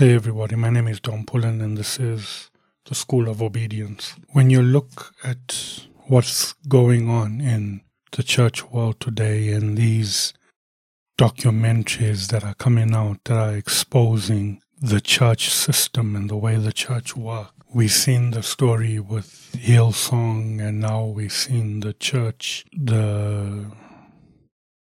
Hey 0.00 0.14
everybody, 0.14 0.56
my 0.56 0.70
name 0.70 0.88
is 0.88 0.98
Don 0.98 1.26
Pullen 1.26 1.60
and 1.60 1.76
this 1.76 2.00
is 2.00 2.50
the 2.86 2.94
School 2.94 3.28
of 3.28 3.42
Obedience. 3.42 4.14
When 4.30 4.48
you 4.48 4.62
look 4.62 5.14
at 5.22 5.84
what's 6.06 6.54
going 6.66 7.10
on 7.10 7.42
in 7.42 7.82
the 8.12 8.22
church 8.22 8.64
world 8.70 8.98
today 8.98 9.50
and 9.52 9.76
these 9.76 10.32
documentaries 11.18 12.28
that 12.28 12.42
are 12.42 12.54
coming 12.54 12.94
out 12.94 13.24
that 13.24 13.36
are 13.36 13.54
exposing 13.54 14.62
the 14.80 15.02
church 15.02 15.50
system 15.50 16.16
and 16.16 16.30
the 16.30 16.36
way 16.38 16.56
the 16.56 16.72
church 16.72 17.14
works, 17.14 17.52
we've 17.74 17.92
seen 17.92 18.30
the 18.30 18.42
story 18.42 18.98
with 18.98 19.54
Hillsong 19.54 20.66
and 20.66 20.80
now 20.80 21.04
we've 21.04 21.30
seen 21.30 21.80
the 21.80 21.92
church, 21.92 22.64
the 22.72 23.66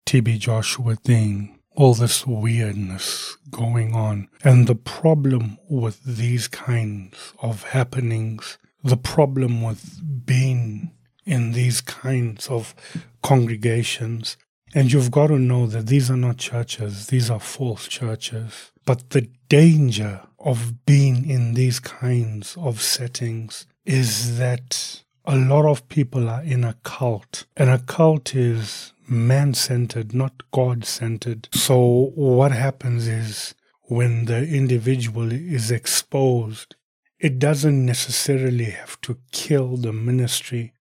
TB 0.08 0.40
Joshua 0.40 0.96
thing 0.96 1.59
all 1.80 1.94
this 1.94 2.28
weirdness 2.28 3.38
going 3.50 3.96
on. 3.96 4.28
And 4.44 4.68
the 4.68 4.76
problem 4.76 5.58
with 5.70 6.04
these 6.04 6.50
kinds 6.50 7.34
of 7.42 7.64
happenings, 7.64 8.58
the 8.84 8.98
problem 8.98 9.62
with 9.62 10.02
being 10.26 10.92
in 11.26 11.54
these 11.54 11.80
kinds 11.80 12.50
of 12.50 12.76
congregations, 13.24 14.36
and 14.76 14.92
you've 14.92 15.10
got 15.10 15.28
to 15.28 15.40
know 15.40 15.68
that 15.68 15.88
these 15.88 16.12
are 16.12 16.18
not 16.18 16.36
churches, 16.36 17.08
these 17.08 17.30
are 17.30 17.40
false 17.40 17.88
churches. 17.88 18.72
But 18.86 19.12
the 19.12 19.30
danger 19.48 20.24
of 20.38 20.86
being 20.86 21.30
in 21.30 21.54
these 21.54 21.80
kinds 21.80 22.58
of 22.60 22.82
settings 22.82 23.66
is 23.86 24.38
that 24.38 25.04
a 25.26 25.36
lot 25.36 25.66
of 25.66 25.88
people 25.90 26.30
are 26.30 26.44
in 26.44 26.64
a 26.64 26.76
cult. 26.84 27.46
And 27.58 27.70
a 27.70 27.80
cult 27.80 28.36
is 28.36 28.94
man 29.08 29.54
centered, 29.54 30.14
not 30.14 30.44
God 30.52 30.86
centered. 30.86 31.50
So, 31.54 32.12
what 32.16 32.52
happens 32.52 33.08
is 33.08 33.56
when 33.84 34.26
the 34.26 34.48
individual 34.48 35.32
is 35.32 35.72
exposed, 35.72 36.76
it 37.20 37.40
doesn't 37.40 37.86
necessarily 37.86 38.66
have 38.66 39.00
to 39.02 39.18
kill 39.32 39.78
the 39.78 39.92
ministry, 39.92 40.74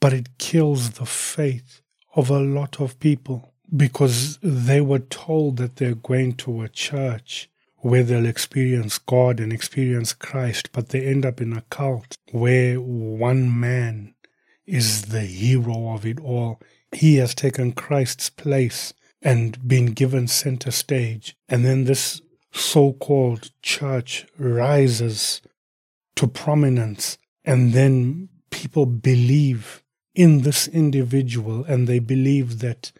but 0.00 0.12
it 0.12 0.38
kills 0.38 0.92
the 0.92 1.06
faith 1.06 1.82
of 2.14 2.30
a 2.30 2.38
lot 2.38 2.80
of 2.80 2.98
people 3.00 3.52
because 3.76 4.38
they 4.42 4.80
were 4.80 5.00
told 5.00 5.56
that 5.56 5.76
they're 5.76 5.94
going 5.94 6.34
to 6.34 6.62
a 6.62 6.68
church 6.68 7.50
where 7.84 8.02
they'll 8.02 8.24
experience 8.26 8.96
God 8.96 9.40
and 9.40 9.52
experience 9.52 10.14
Christ, 10.14 10.70
but 10.72 10.88
they 10.88 11.04
end 11.04 11.26
up 11.26 11.40
in 11.40 11.52
a 11.52 11.60
cult 11.68 12.16
where 12.32 12.80
one 12.80 13.60
man 13.60 14.14
is 14.66 15.02
the 15.06 15.20
hero 15.20 15.92
of 15.92 16.06
it 16.06 16.18
all 16.18 16.60
he 16.94 17.16
has 17.16 17.34
taken 17.34 17.72
Christ's 17.72 18.30
place 18.30 18.94
and 19.20 19.66
been 19.66 19.86
given 19.86 20.28
center 20.28 20.70
stage. 20.70 21.36
And 21.48 21.64
then 21.64 21.84
this 21.84 22.22
so 22.52 22.92
called 22.94 23.50
church 23.62 24.26
rises 24.38 25.42
to 26.16 26.26
prominence. 26.26 27.18
And 27.44 27.72
then 27.72 28.28
people 28.50 28.86
believe 28.86 29.82
in 30.14 30.42
this 30.42 30.68
individual 30.68 31.64
and 31.64 31.86
they 31.86 31.98
believe 31.98 32.60
that 32.60 32.92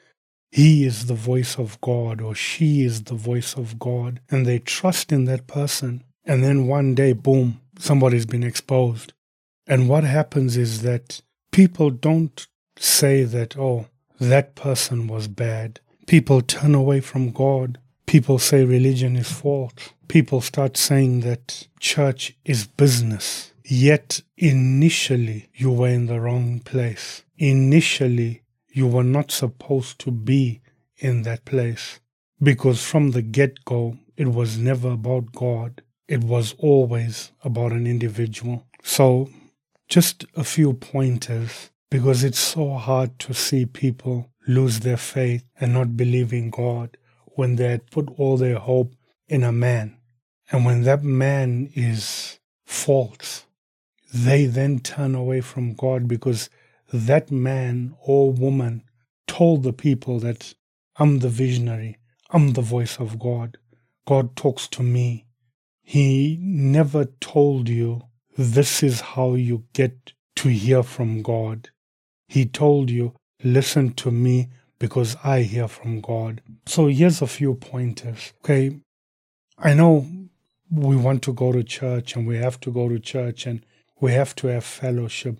he 0.54 0.84
is 0.84 1.06
the 1.06 1.14
voice 1.14 1.58
of 1.58 1.80
God 1.80 2.20
or 2.20 2.32
she 2.32 2.84
is 2.84 3.02
the 3.02 3.16
voice 3.16 3.54
of 3.54 3.76
God. 3.76 4.20
And 4.30 4.46
they 4.46 4.60
trust 4.60 5.10
in 5.10 5.24
that 5.24 5.48
person. 5.48 6.04
And 6.24 6.44
then 6.44 6.68
one 6.68 6.94
day, 6.94 7.12
boom, 7.12 7.60
somebody's 7.76 8.24
been 8.24 8.44
exposed. 8.44 9.14
And 9.66 9.88
what 9.88 10.04
happens 10.04 10.56
is 10.56 10.82
that 10.82 11.22
people 11.50 11.90
don't 11.90 12.46
say 12.78 13.24
that, 13.24 13.58
oh, 13.58 13.86
that 14.20 14.54
person 14.54 15.08
was 15.08 15.26
bad. 15.26 15.80
People 16.06 16.40
turn 16.40 16.76
away 16.76 17.00
from 17.00 17.32
God. 17.32 17.78
People 18.06 18.38
say 18.38 18.64
religion 18.64 19.16
is 19.16 19.32
false. 19.32 19.72
People 20.06 20.40
start 20.40 20.76
saying 20.76 21.22
that 21.22 21.66
church 21.80 22.32
is 22.44 22.68
business. 22.68 23.52
Yet 23.64 24.22
initially 24.36 25.48
you 25.52 25.72
were 25.72 25.88
in 25.88 26.06
the 26.06 26.20
wrong 26.20 26.60
place. 26.60 27.24
Initially 27.38 28.43
you 28.74 28.88
were 28.88 29.04
not 29.04 29.30
supposed 29.30 30.00
to 30.00 30.10
be 30.10 30.60
in 30.98 31.22
that 31.22 31.44
place. 31.44 32.00
Because 32.42 32.84
from 32.84 33.12
the 33.12 33.22
get 33.22 33.64
go, 33.64 33.96
it 34.16 34.28
was 34.28 34.58
never 34.58 34.90
about 34.90 35.32
God. 35.32 35.80
It 36.08 36.24
was 36.24 36.54
always 36.58 37.30
about 37.42 37.72
an 37.72 37.86
individual. 37.86 38.66
So, 38.82 39.30
just 39.88 40.26
a 40.36 40.42
few 40.44 40.74
pointers 40.74 41.70
because 41.88 42.24
it's 42.24 42.38
so 42.38 42.74
hard 42.74 43.16
to 43.20 43.32
see 43.32 43.64
people 43.64 44.30
lose 44.48 44.80
their 44.80 44.96
faith 44.96 45.44
and 45.60 45.72
not 45.72 45.96
believe 45.96 46.32
in 46.32 46.50
God 46.50 46.96
when 47.36 47.54
they 47.54 47.68
had 47.68 47.90
put 47.90 48.10
all 48.18 48.36
their 48.36 48.58
hope 48.58 48.94
in 49.28 49.44
a 49.44 49.52
man. 49.52 49.96
And 50.50 50.64
when 50.64 50.82
that 50.82 51.04
man 51.04 51.70
is 51.74 52.40
false, 52.64 53.46
they 54.12 54.46
then 54.46 54.80
turn 54.80 55.14
away 55.14 55.40
from 55.40 55.74
God 55.74 56.08
because 56.08 56.50
that 56.92 57.30
man 57.30 57.94
or 58.00 58.32
woman 58.32 58.82
told 59.26 59.62
the 59.62 59.72
people 59.72 60.18
that 60.20 60.54
I'm 60.96 61.18
the 61.20 61.28
visionary, 61.28 61.98
I'm 62.30 62.52
the 62.52 62.62
voice 62.62 62.98
of 62.98 63.18
God. 63.18 63.58
God 64.06 64.36
talks 64.36 64.68
to 64.68 64.82
me. 64.82 65.26
He 65.82 66.38
never 66.40 67.06
told 67.20 67.68
you 67.68 68.02
this 68.36 68.82
is 68.82 69.00
how 69.00 69.34
you 69.34 69.64
get 69.72 70.12
to 70.36 70.48
hear 70.48 70.82
from 70.82 71.22
God. 71.22 71.70
He 72.28 72.46
told 72.46 72.90
you, 72.90 73.14
listen 73.42 73.92
to 73.94 74.10
me 74.10 74.48
because 74.78 75.16
I 75.24 75.42
hear 75.42 75.68
from 75.68 76.00
God. 76.00 76.42
So 76.66 76.86
here's 76.88 77.22
a 77.22 77.26
few 77.26 77.54
pointers. 77.54 78.32
Okay. 78.44 78.78
I 79.58 79.74
know 79.74 80.06
we 80.70 80.96
want 80.96 81.22
to 81.22 81.32
go 81.32 81.52
to 81.52 81.62
church 81.62 82.16
and 82.16 82.26
we 82.26 82.36
have 82.38 82.58
to 82.60 82.70
go 82.70 82.88
to 82.88 82.98
church 82.98 83.46
and 83.46 83.64
we 84.00 84.12
have 84.12 84.34
to 84.36 84.48
have 84.48 84.64
fellowship. 84.64 85.38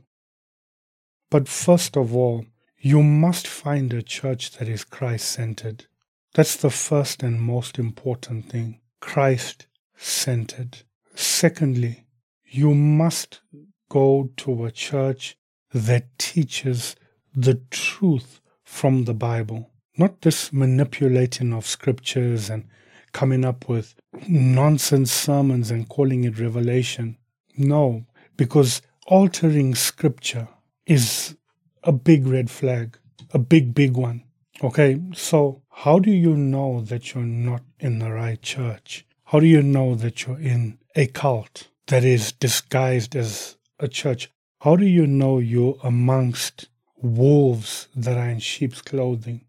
But 1.35 1.49
first 1.49 1.97
of 1.97 2.15
all, 2.15 2.47
you 2.79 3.03
must 3.03 3.49
find 3.49 3.93
a 3.93 4.03
church 4.03 4.53
that 4.53 4.69
is 4.69 4.85
Christ 4.85 5.33
centered. 5.33 5.87
That's 6.33 6.55
the 6.55 6.71
first 6.71 7.25
and 7.25 7.43
most 7.43 7.77
important 7.77 8.49
thing. 8.49 8.79
Christ 9.01 9.67
centered. 9.97 10.83
Secondly, 11.17 12.07
you 12.47 12.73
must 12.73 13.41
go 13.89 14.31
to 14.37 14.65
a 14.65 14.71
church 14.71 15.37
that 15.73 16.17
teaches 16.21 16.95
the 17.35 17.61
truth 17.69 18.41
from 18.63 19.03
the 19.03 19.15
Bible, 19.15 19.73
not 19.99 20.21
this 20.21 20.53
manipulating 20.53 21.53
of 21.53 21.67
scriptures 21.67 22.49
and 22.49 22.69
coming 23.11 23.45
up 23.45 23.69
with 23.69 23.97
nonsense 24.29 25.11
sermons 25.11 25.73
and 25.73 25.89
calling 25.89 26.23
it 26.23 26.39
revelation. 26.39 27.19
No, 27.59 28.07
because 28.37 28.83
altering 29.09 29.75
scripture 29.75 30.47
is 30.87 31.37
a 31.83 31.93
big 31.93 32.27
red 32.27 32.51
flag, 32.51 32.99
a 33.33 33.39
big, 33.39 33.75
big 33.75 33.97
one. 33.97 34.23
Okay, 34.63 35.01
so 35.13 35.63
how 35.71 35.99
do 35.99 36.11
you 36.11 36.37
know 36.37 36.81
that 36.83 37.13
you're 37.13 37.25
not 37.25 37.63
in 37.81 37.99
the 37.99 38.11
right 38.11 38.41
church? 38.41 39.05
How 39.25 39.41
do 39.41 39.47
you 39.47 39.63
know 39.63 39.95
that 39.97 40.27
you're 40.27 40.39
in 40.39 40.79
a 40.95 41.07
cult 41.07 41.69
that 41.89 42.05
is 42.05 42.33
disguised 42.33 43.17
as 43.17 43.57
a 43.79 43.89
church? 43.89 44.31
How 44.61 44.77
do 44.77 44.87
you 44.87 45.07
know 45.07 45.39
you're 45.39 45.77
amongst 45.83 46.69
wolves 47.03 47.89
that 47.97 48.17
are 48.17 48.29
in 48.29 48.39
sheep's 48.39 48.81
clothing? 48.81 49.45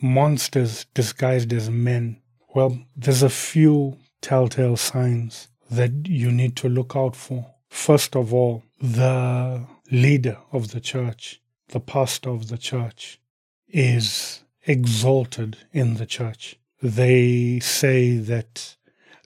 Monsters 0.00 0.86
disguised 0.94 1.52
as 1.52 1.68
men? 1.68 2.20
Well, 2.54 2.78
there's 2.96 3.22
a 3.22 3.28
few 3.28 3.98
telltale 4.22 4.76
signs 4.76 5.48
that 5.70 6.06
you 6.06 6.30
need 6.30 6.56
to 6.56 6.68
look 6.68 6.94
out 6.94 7.16
for. 7.16 7.46
First 7.68 8.16
of 8.16 8.32
all, 8.32 8.62
the 8.80 9.66
leader 9.90 10.38
of 10.52 10.70
the 10.72 10.80
church, 10.80 11.40
the 11.68 11.80
pastor 11.80 12.30
of 12.30 12.48
the 12.48 12.58
church, 12.58 13.20
is 13.68 14.42
exalted 14.64 15.58
in 15.72 15.94
the 15.94 16.06
church. 16.06 16.56
They 16.82 17.60
say 17.60 18.16
that 18.18 18.76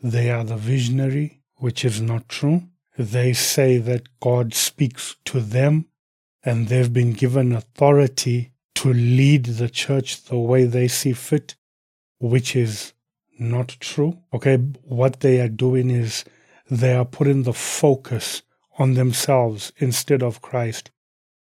they 0.03 0.31
are 0.31 0.45
the 0.45 0.57
visionary, 0.57 1.41
which 1.57 1.85
is 1.85 2.01
not 2.01 2.29
true. 2.29 2.65
They 2.97 3.33
say 3.33 3.79
that 3.79 4.21
God 4.21 4.55
speaks 4.55 5.17
to 5.27 5.41
them 5.41 5.87
and 6.43 6.69
they've 6.69 6.93
been 6.93 7.13
given 7.13 7.53
authority 7.53 8.53
to 8.77 8.93
lead 8.93 9.45
the 9.45 9.69
church 9.69 10.25
the 10.25 10.39
way 10.39 10.65
they 10.65 10.89
see 10.89 11.13
fit, 11.13 11.55
which 12.19 12.57
is 12.57 12.93
not 13.39 13.77
true. 13.81 14.19
Okay, 14.33 14.57
what 14.57 15.21
they 15.21 15.41
are 15.41 15.49
doing 15.49 15.91
is 15.91 16.25
they 16.71 16.95
are 16.95 17.05
putting 17.05 17.43
the 17.43 17.53
focus 17.53 18.43
on 18.81 18.95
themselves 18.95 19.73
instead 19.77 20.23
of 20.23 20.43
Christ. 20.43 20.91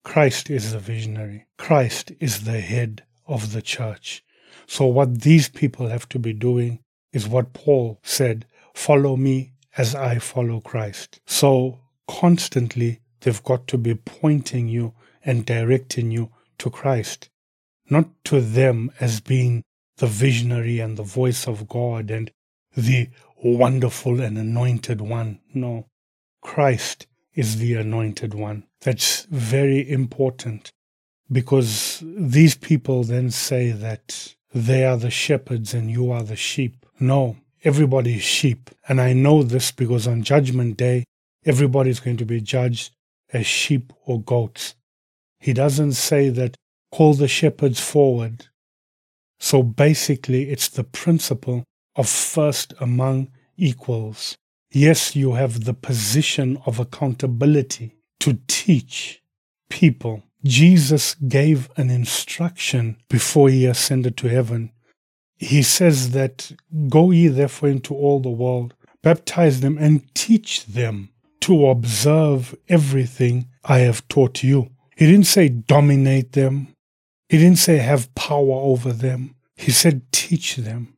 Christ 0.04 0.50
is 0.50 0.72
the 0.72 0.80
visionary, 0.80 1.46
Christ 1.58 2.12
is 2.20 2.46
the 2.46 2.62
head 2.62 3.04
of 3.28 3.52
the 3.52 3.62
church. 3.62 4.24
So, 4.66 4.86
what 4.86 5.22
these 5.22 5.50
people 5.50 5.90
have 5.90 6.08
to 6.10 6.20
be 6.20 6.34
doing 6.34 6.80
is 7.12 7.28
what 7.28 7.54
Paul 7.54 8.00
said 8.04 8.46
follow 8.74 9.16
me 9.16 9.54
as 9.78 9.96
I 9.96 10.20
follow 10.20 10.60
Christ. 10.60 11.20
So 11.26 11.80
constantly 12.08 13.00
they've 13.22 13.44
got 13.44 13.68
to 13.68 13.78
be 13.78 13.96
pointing 13.96 14.68
you 14.68 14.94
and 15.24 15.46
directing 15.46 16.12
you 16.12 16.32
to 16.60 16.70
Christ, 16.70 17.30
not 17.90 18.10
to 18.26 18.42
them 18.42 18.92
as 19.00 19.20
being 19.20 19.64
the 19.98 20.08
visionary 20.08 20.80
and 20.80 20.98
the 20.98 21.04
voice 21.04 21.48
of 21.48 21.68
God 21.68 22.12
and 22.12 22.32
the 22.76 23.10
wonderful 23.42 24.22
and 24.22 24.38
anointed 24.38 25.02
one. 25.02 25.40
No, 25.54 25.88
Christ 26.42 27.08
is 27.36 27.58
the 27.58 27.76
anointed 27.76 28.34
one. 28.34 28.64
That's 28.82 29.24
very 29.26 29.90
important 29.90 30.72
because 31.32 32.02
these 32.06 32.56
people 32.56 33.04
then 33.04 33.32
say 33.32 33.72
that 33.72 34.36
they 34.54 34.86
are 34.86 34.98
the 34.98 35.12
shepherds 35.12 35.74
and 35.74 35.92
you 35.92 36.12
are 36.12 36.24
the 36.24 36.36
sheep. 36.36 36.86
No, 37.00 37.38
everybody 37.64 38.16
is 38.16 38.24
sheep. 38.24 38.70
And 38.88 39.02
I 39.02 39.14
know 39.14 39.44
this 39.44 39.72
because 39.72 40.08
on 40.08 40.24
Judgment 40.24 40.78
Day, 40.78 41.04
everybody 41.46 41.90
is 41.90 42.00
going 42.00 42.18
to 42.18 42.26
be 42.26 42.42
judged 42.42 42.94
as 43.34 43.46
sheep 43.46 43.92
or 44.06 44.22
goats. 44.22 44.76
He 45.40 45.54
doesn't 45.54 45.94
say 45.94 46.30
that 46.30 46.56
call 46.92 47.14
the 47.14 47.28
shepherds 47.28 47.80
forward. 47.80 48.48
So 49.40 49.62
basically, 49.62 50.50
it's 50.50 50.70
the 50.70 50.86
principle 50.86 51.66
of 51.96 52.08
first 52.08 52.74
among 52.80 53.32
equals. 53.58 54.38
Yes, 54.76 55.16
you 55.16 55.36
have 55.36 55.64
the 55.64 55.74
position 55.74 56.62
of 56.66 56.82
accountability 56.82 57.96
to 58.20 58.40
teach 58.46 59.24
people. 59.70 60.24
Jesus 60.44 61.16
gave 61.16 61.70
an 61.78 61.90
instruction 61.90 62.98
before 63.08 63.48
he 63.48 63.66
ascended 63.66 64.18
to 64.18 64.28
heaven. 64.28 64.74
He 65.38 65.64
says 65.64 66.12
that 66.12 66.52
go 66.90 67.12
ye 67.12 67.30
therefore 67.30 67.70
into 67.70 67.96
all 67.96 68.20
the 68.20 68.30
world, 68.30 68.74
baptize 69.02 69.62
them 69.62 69.78
and 69.78 70.14
teach 70.14 70.66
them 70.66 71.08
to 71.40 71.68
observe 71.68 72.54
everything 72.68 73.48
I 73.64 73.78
have 73.78 74.06
taught 74.10 74.44
you. 74.44 74.72
He 74.98 75.06
didn't 75.06 75.28
say 75.28 75.48
dominate 75.48 76.34
them. 76.34 76.68
He 77.30 77.38
didn't 77.38 77.60
say 77.60 77.78
have 77.78 78.14
power 78.14 78.56
over 78.56 78.92
them. 78.92 79.36
He 79.56 79.72
said 79.72 80.12
teach 80.12 80.58
them. 80.58 80.98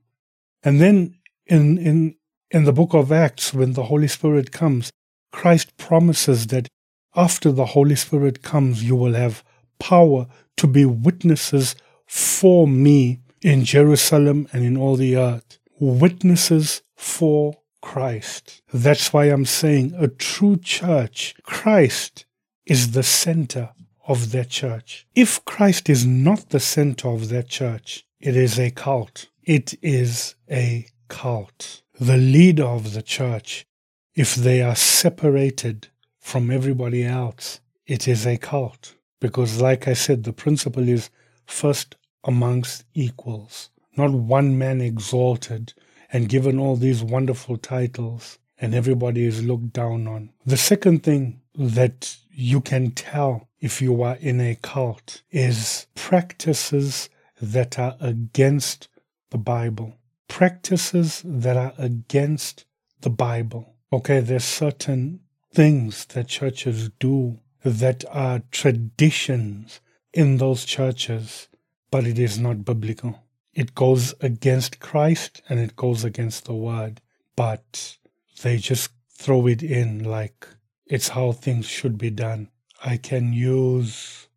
And 0.64 0.82
then 0.82 1.14
in, 1.46 1.78
in, 1.78 2.17
in 2.52 2.64
the 2.64 2.74
book 2.74 2.94
of 2.94 3.12
Acts, 3.12 3.54
when 3.54 3.74
the 3.74 3.84
Holy 3.84 4.08
Spirit 4.08 4.52
comes, 4.52 4.92
Christ 5.32 5.76
promises 5.78 6.48
that 6.48 6.68
after 7.16 7.52
the 7.52 7.66
Holy 7.66 7.96
Spirit 7.96 8.42
comes, 8.42 8.84
you 8.84 8.96
will 8.96 9.14
have 9.14 9.44
power 9.80 10.28
to 10.58 10.68
be 10.68 10.86
witnesses 10.86 11.76
for 12.06 12.68
me 12.68 13.20
in 13.42 13.66
Jerusalem 13.66 14.48
and 14.54 14.64
in 14.64 14.78
all 14.78 14.96
the 14.96 15.18
earth. 15.18 15.60
Witnesses 15.80 16.82
for 16.96 17.58
Christ. 17.82 18.62
That's 18.74 19.14
why 19.14 19.26
I'm 19.26 19.46
saying 19.46 19.94
a 19.98 20.08
true 20.08 20.58
church, 20.58 21.36
Christ 21.44 22.26
is 22.66 22.92
the 22.92 23.04
center 23.04 23.70
of 24.08 24.32
that 24.32 24.50
church. 24.50 25.06
If 25.16 25.44
Christ 25.46 25.90
is 25.90 26.06
not 26.06 26.50
the 26.50 26.60
center 26.60 27.10
of 27.10 27.30
that 27.30 27.50
church, 27.50 28.06
it 28.20 28.36
is 28.36 28.60
a 28.60 28.72
cult. 28.72 29.28
It 29.44 29.76
is 29.82 30.36
a 30.50 30.88
cult. 31.08 31.84
The 32.00 32.18
leader 32.18 32.66
of 32.66 32.94
the 32.94 33.02
church, 33.02 33.66
if 34.14 34.36
they 34.36 34.62
are 34.62 34.76
separated 34.76 35.88
from 36.20 36.52
everybody 36.52 37.04
else, 37.04 37.60
it 37.88 38.08
is 38.08 38.28
a 38.28 38.38
cult. 38.38 38.94
Because, 39.20 39.60
like 39.60 39.88
I 39.88 39.94
said, 39.94 40.24
the 40.24 40.32
principle 40.32 40.88
is 40.88 41.10
first 41.48 41.96
amongst 42.24 42.84
equals, 42.94 43.72
not 43.96 44.12
one 44.12 44.60
man 44.60 44.80
exalted 44.80 45.74
and 46.12 46.30
given 46.30 46.60
all 46.60 46.76
these 46.76 47.02
wonderful 47.02 47.58
titles 47.58 48.38
and 48.60 48.76
everybody 48.76 49.26
is 49.26 49.44
looked 49.44 49.74
down 49.74 50.08
on. 50.08 50.30
The 50.46 50.58
second 50.58 51.02
thing 51.02 51.42
that 51.56 52.16
you 52.30 52.62
can 52.62 52.92
tell 52.92 53.50
if 53.60 53.82
you 53.82 54.04
are 54.04 54.18
in 54.18 54.40
a 54.40 54.56
cult 54.62 55.24
is 55.32 55.88
practices 55.96 57.10
that 57.42 57.80
are 57.80 57.96
against 58.00 58.88
the 59.32 59.40
Bible. 59.40 59.96
Practices 60.38 61.24
that 61.26 61.58
are 61.58 61.74
against 61.80 62.66
the 63.02 63.10
Bible. 63.10 63.74
Okay, 63.92 64.20
there's 64.20 64.44
certain 64.44 65.22
things 65.52 66.06
that 66.14 66.28
churches 66.28 66.92
do 67.00 67.40
that 67.64 68.06
are 68.12 68.44
traditions 68.52 69.82
in 70.14 70.38
those 70.38 70.64
churches, 70.64 71.48
but 71.90 72.06
it 72.06 72.20
is 72.20 72.38
not 72.38 72.64
biblical. 72.64 73.24
It 73.56 73.74
goes 73.74 74.14
against 74.22 74.80
Christ 74.80 75.42
and 75.50 75.60
it 75.60 75.76
goes 75.76 76.04
against 76.04 76.46
the 76.46 76.54
Word, 76.54 77.02
but 77.36 77.98
they 78.44 78.58
just 78.58 78.92
throw 79.10 79.48
it 79.48 79.64
in 79.64 80.04
like 80.04 80.48
it's 80.86 81.08
how 81.08 81.32
things 81.32 81.66
should 81.66 81.98
be 81.98 82.12
done. 82.12 82.52
I 82.86 82.98
can 82.98 83.34
use 83.34 84.28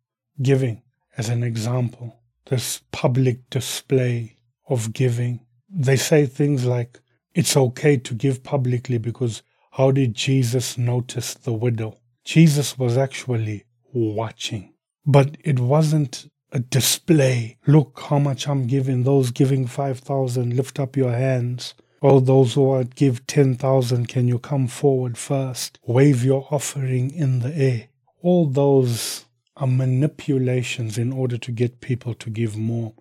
giving 0.41 0.81
as 1.15 1.29
an 1.29 1.43
example. 1.43 2.21
This 2.45 2.81
public 2.91 3.51
display 3.51 4.37
of 4.67 4.93
giving. 4.93 5.41
They 5.73 5.95
say 5.95 6.25
things 6.25 6.65
like, 6.65 6.99
it's 7.33 7.55
okay 7.55 7.97
to 7.97 8.13
give 8.13 8.43
publicly 8.43 8.97
because 8.97 9.41
how 9.71 9.91
did 9.91 10.13
Jesus 10.13 10.77
notice 10.77 11.33
the 11.33 11.53
widow? 11.53 11.97
Jesus 12.25 12.77
was 12.77 12.97
actually 12.97 13.65
watching. 13.93 14.73
But 15.05 15.37
it 15.43 15.59
wasn't 15.59 16.29
a 16.51 16.59
display. 16.59 17.57
Look 17.65 18.01
how 18.09 18.19
much 18.19 18.47
I'm 18.47 18.67
giving. 18.67 19.03
Those 19.03 19.31
giving 19.31 19.65
5,000, 19.65 20.55
lift 20.55 20.79
up 20.79 20.97
your 20.97 21.13
hands. 21.13 21.73
All 22.01 22.19
those 22.19 22.55
who 22.55 22.69
are 22.71 22.83
give 22.83 23.25
10,000, 23.27 24.07
can 24.07 24.27
you 24.27 24.39
come 24.39 24.67
forward 24.67 25.17
first? 25.17 25.79
Wave 25.85 26.25
your 26.25 26.47
offering 26.51 27.11
in 27.11 27.39
the 27.39 27.55
air. 27.55 27.87
All 28.21 28.47
those 28.47 29.25
are 29.55 29.67
manipulations 29.67 30.97
in 30.97 31.13
order 31.13 31.37
to 31.37 31.51
get 31.51 31.79
people 31.79 32.13
to 32.15 32.29
give 32.29 32.57
more. 32.57 32.93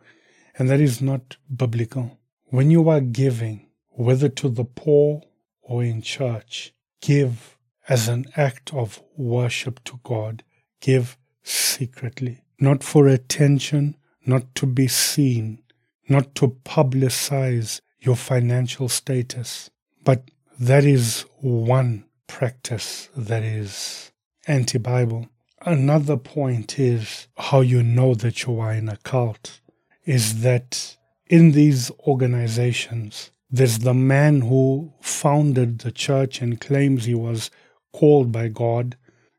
And 0.56 0.68
that 0.70 0.80
is 0.80 1.00
not 1.00 1.36
biblical. 1.54 2.19
When 2.50 2.70
you 2.72 2.88
are 2.88 3.00
giving, 3.00 3.68
whether 3.90 4.28
to 4.28 4.48
the 4.48 4.64
poor 4.64 5.22
or 5.62 5.84
in 5.84 6.02
church, 6.02 6.74
give 7.00 7.56
as 7.88 8.08
an 8.08 8.26
act 8.36 8.74
of 8.74 9.00
worship 9.16 9.82
to 9.84 10.00
God. 10.02 10.42
Give 10.80 11.16
secretly, 11.44 12.42
not 12.58 12.82
for 12.82 13.06
attention, 13.06 13.96
not 14.26 14.52
to 14.56 14.66
be 14.66 14.88
seen, 14.88 15.62
not 16.08 16.34
to 16.36 16.56
publicize 16.64 17.80
your 18.00 18.16
financial 18.16 18.88
status. 18.88 19.70
But 20.02 20.30
that 20.58 20.84
is 20.84 21.24
one 21.40 22.04
practice 22.26 23.10
that 23.16 23.44
is 23.44 24.10
anti 24.48 24.78
Bible. 24.78 25.28
Another 25.64 26.16
point 26.16 26.80
is 26.80 27.28
how 27.36 27.60
you 27.60 27.84
know 27.84 28.14
that 28.14 28.44
you 28.44 28.58
are 28.58 28.72
in 28.72 28.88
a 28.88 28.96
cult 28.96 29.60
is 30.04 30.42
that 30.42 30.96
in 31.30 31.52
these 31.52 31.92
organizations, 32.00 33.30
there's 33.48 33.78
the 33.78 33.94
man 33.94 34.42
who 34.42 34.92
founded 35.00 35.78
the 35.78 35.92
church 35.92 36.42
and 36.42 36.60
claims 36.60 37.04
he 37.04 37.14
was 37.14 37.52
called 37.92 38.32
by 38.32 38.48
God, 38.48 38.96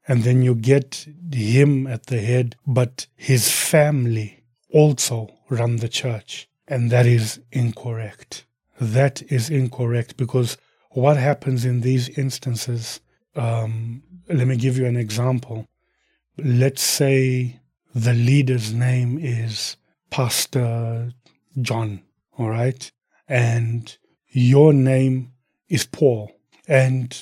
and 0.07 0.23
then 0.23 0.41
you 0.41 0.55
get 0.55 1.05
him 1.31 1.85
at 1.87 2.05
the 2.05 2.21
head, 2.21 2.55
but 2.65 3.07
his 3.17 3.51
family 3.51 4.43
also 4.69 5.29
run 5.49 5.75
the 5.77 5.89
church. 5.89 6.49
And 6.65 6.89
that 6.91 7.05
is 7.05 7.41
incorrect. 7.51 8.45
That 8.79 9.21
is 9.23 9.49
incorrect 9.49 10.15
because 10.15 10.57
what 10.91 11.17
happens 11.17 11.65
in 11.65 11.81
these 11.81 12.07
instances, 12.17 13.01
um, 13.35 14.01
let 14.29 14.47
me 14.47 14.55
give 14.55 14.77
you 14.77 14.85
an 14.85 14.95
example. 14.95 15.67
Let's 16.37 16.81
say 16.81 17.59
the 17.93 18.13
leader's 18.13 18.73
name 18.73 19.19
is 19.21 19.75
Pastor 20.09 21.11
John, 21.59 22.03
all 22.37 22.49
right? 22.49 22.91
And 23.27 23.97
your 24.29 24.73
name 24.73 25.33
is 25.67 25.85
Paul. 25.85 26.31
And 26.67 27.19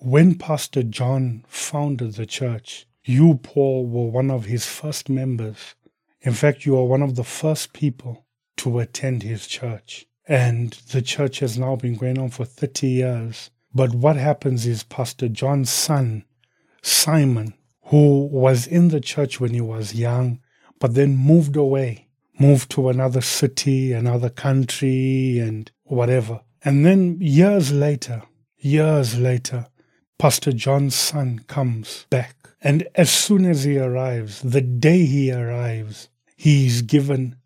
when 0.00 0.36
Pastor 0.36 0.82
John 0.82 1.44
founded 1.48 2.14
the 2.14 2.26
church, 2.26 2.86
you, 3.04 3.36
Paul, 3.42 3.86
were 3.86 4.10
one 4.10 4.30
of 4.30 4.44
his 4.44 4.66
first 4.66 5.08
members. 5.08 5.74
In 6.20 6.32
fact, 6.32 6.66
you 6.66 6.76
are 6.76 6.84
one 6.84 7.02
of 7.02 7.14
the 7.14 7.24
first 7.24 7.72
people 7.72 8.26
to 8.58 8.80
attend 8.80 9.22
his 9.22 9.46
church. 9.46 10.06
And 10.26 10.72
the 10.92 11.00
church 11.00 11.38
has 11.38 11.58
now 11.58 11.76
been 11.76 11.94
going 11.96 12.18
on 12.18 12.30
for 12.30 12.44
30 12.44 12.86
years. 12.86 13.50
But 13.74 13.94
what 13.94 14.16
happens 14.16 14.66
is 14.66 14.82
Pastor 14.82 15.28
John's 15.28 15.70
son, 15.70 16.24
Simon, 16.82 17.54
who 17.84 18.26
was 18.26 18.66
in 18.66 18.88
the 18.88 19.00
church 19.00 19.40
when 19.40 19.54
he 19.54 19.60
was 19.60 19.94
young, 19.94 20.40
but 20.78 20.94
then 20.94 21.16
moved 21.16 21.56
away, 21.56 22.07
moved 22.38 22.70
to 22.70 22.88
another 22.88 23.20
city, 23.20 23.92
another 23.92 24.30
country, 24.30 25.38
and 25.38 25.70
whatever. 25.84 26.40
And 26.64 26.84
then 26.84 27.18
years 27.20 27.72
later, 27.72 28.22
years 28.58 29.18
later, 29.18 29.66
Pastor 30.18 30.52
John's 30.52 30.94
son 30.94 31.40
comes 31.46 32.06
back. 32.10 32.34
And 32.60 32.88
as 32.96 33.10
soon 33.10 33.44
as 33.44 33.64
he 33.64 33.78
arrives, 33.78 34.42
the 34.42 34.60
day 34.60 35.06
he 35.06 35.30
arrives, 35.32 36.08
he 36.36 36.66
is 36.66 36.82
given 36.82 37.36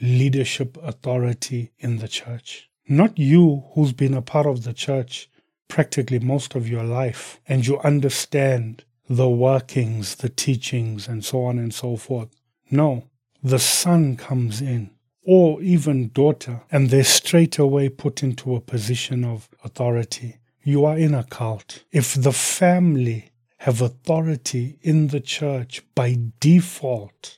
leadership 0.00 0.76
authority 0.82 1.72
in 1.78 1.98
the 1.98 2.08
church. 2.08 2.68
Not 2.88 3.18
you 3.18 3.64
who's 3.74 3.92
been 3.92 4.14
a 4.14 4.22
part 4.22 4.46
of 4.46 4.64
the 4.64 4.72
church 4.72 5.30
practically 5.68 6.18
most 6.18 6.54
of 6.54 6.68
your 6.68 6.84
life 6.84 7.40
and 7.46 7.66
you 7.66 7.78
understand 7.80 8.84
the 9.08 9.28
workings, 9.28 10.16
the 10.16 10.28
teachings, 10.28 11.06
and 11.08 11.24
so 11.24 11.44
on 11.44 11.58
and 11.58 11.72
so 11.72 11.96
forth. 11.96 12.28
No, 12.70 13.04
the 13.42 13.58
Son 13.58 14.16
comes 14.16 14.60
in. 14.60 14.90
or 15.30 15.60
even 15.60 16.08
daughter, 16.08 16.62
and 16.70 16.88
they're 16.88 17.04
straight 17.04 17.58
away 17.58 17.86
put 17.90 18.22
into 18.22 18.56
a 18.56 18.60
position 18.62 19.26
of 19.26 19.46
authority. 19.62 20.36
You 20.64 20.86
are 20.86 20.96
in 20.96 21.12
a 21.12 21.22
cult. 21.22 21.84
If 21.92 22.14
the 22.14 22.32
family 22.32 23.30
have 23.58 23.82
authority 23.82 24.78
in 24.80 25.08
the 25.08 25.20
church 25.20 25.82
by 25.94 26.16
default 26.40 27.36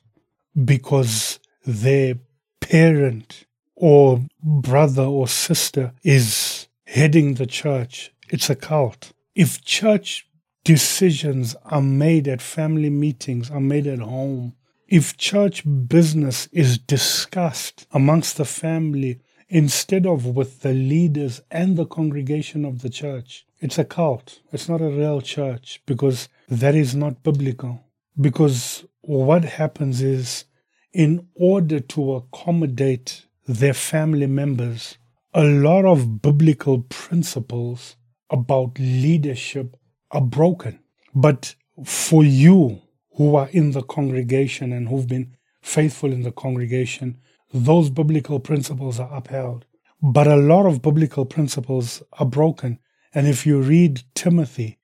because 0.64 1.40
their 1.66 2.14
parent 2.60 3.44
or 3.74 4.24
brother 4.40 5.02
or 5.02 5.26
sister 5.26 5.92
is 6.04 6.68
heading 6.86 7.34
the 7.34 7.46
church, 7.46 8.12
it's 8.28 8.48
a 8.48 8.54
cult. 8.54 9.12
If 9.34 9.64
church 9.64 10.28
decisions 10.62 11.56
are 11.64 11.82
made 11.82 12.28
at 12.28 12.40
family 12.40 12.90
meetings, 12.90 13.50
are 13.50 13.60
made 13.60 13.88
at 13.88 13.98
home, 13.98 14.54
if 14.90 15.16
church 15.16 15.62
business 15.86 16.48
is 16.50 16.76
discussed 16.76 17.86
amongst 17.92 18.36
the 18.36 18.44
family 18.44 19.20
instead 19.48 20.04
of 20.04 20.26
with 20.26 20.62
the 20.62 20.72
leaders 20.74 21.40
and 21.48 21.76
the 21.76 21.86
congregation 21.86 22.64
of 22.64 22.82
the 22.82 22.90
church, 22.90 23.46
it's 23.60 23.78
a 23.78 23.84
cult. 23.84 24.40
It's 24.52 24.68
not 24.68 24.80
a 24.80 24.90
real 24.90 25.20
church 25.20 25.80
because 25.86 26.28
that 26.48 26.74
is 26.74 26.96
not 26.96 27.22
biblical. 27.22 27.84
Because 28.20 28.84
what 29.02 29.44
happens 29.44 30.02
is, 30.02 30.44
in 30.92 31.28
order 31.36 31.78
to 31.78 32.14
accommodate 32.14 33.26
their 33.46 33.74
family 33.74 34.26
members, 34.26 34.98
a 35.32 35.44
lot 35.44 35.84
of 35.84 36.20
biblical 36.20 36.80
principles 36.80 37.94
about 38.28 38.76
leadership 38.80 39.76
are 40.10 40.20
broken. 40.20 40.80
But 41.14 41.54
for 41.84 42.24
you 42.24 42.82
who 43.20 43.36
are 43.36 43.50
in 43.50 43.72
the 43.72 43.82
congregation 43.82 44.72
and 44.72 44.88
who've 44.88 45.06
been 45.06 45.36
faithful 45.60 46.10
in 46.10 46.22
the 46.22 46.32
congregation, 46.32 47.18
those 47.52 47.90
biblical 47.90 48.40
principles 48.40 48.98
are 48.98 49.14
upheld. 49.14 49.66
But 50.00 50.26
a 50.26 50.36
lot 50.36 50.64
of 50.64 50.80
biblical 50.80 51.26
principles 51.26 52.02
are 52.14 52.24
broken. 52.24 52.78
And 53.12 53.26
if 53.26 53.44
you 53.44 53.60
read 53.60 54.04
Timothy, 54.14 54.78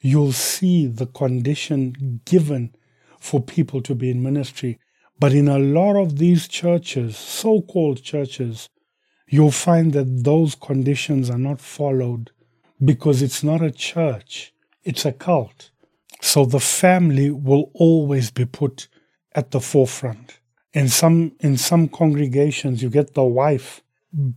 you'll 0.00 0.32
see 0.32 0.88
the 0.88 1.06
condition 1.06 2.22
given 2.24 2.74
for 3.20 3.40
people 3.40 3.80
to 3.82 3.94
be 3.94 4.10
in 4.10 4.20
ministry. 4.20 4.80
But 5.20 5.32
in 5.32 5.46
a 5.46 5.60
lot 5.60 5.94
of 5.94 6.18
these 6.18 6.48
churches, 6.48 7.16
so 7.16 7.62
called 7.62 8.02
churches, 8.02 8.68
you'll 9.28 9.52
find 9.52 9.92
that 9.92 10.24
those 10.24 10.56
conditions 10.56 11.30
are 11.30 11.38
not 11.38 11.60
followed 11.60 12.32
because 12.84 13.22
it's 13.22 13.44
not 13.44 13.62
a 13.62 13.70
church, 13.70 14.52
it's 14.82 15.04
a 15.04 15.12
cult. 15.12 15.70
So 16.36 16.44
the 16.44 16.60
family 16.60 17.30
will 17.30 17.70
always 17.72 18.30
be 18.30 18.44
put 18.44 18.88
at 19.34 19.52
the 19.52 19.58
forefront. 19.58 20.38
In 20.74 20.90
some 20.90 21.32
in 21.40 21.56
some 21.56 21.88
congregations 21.88 22.82
you 22.82 22.90
get 22.90 23.14
the 23.14 23.24
wife 23.24 23.80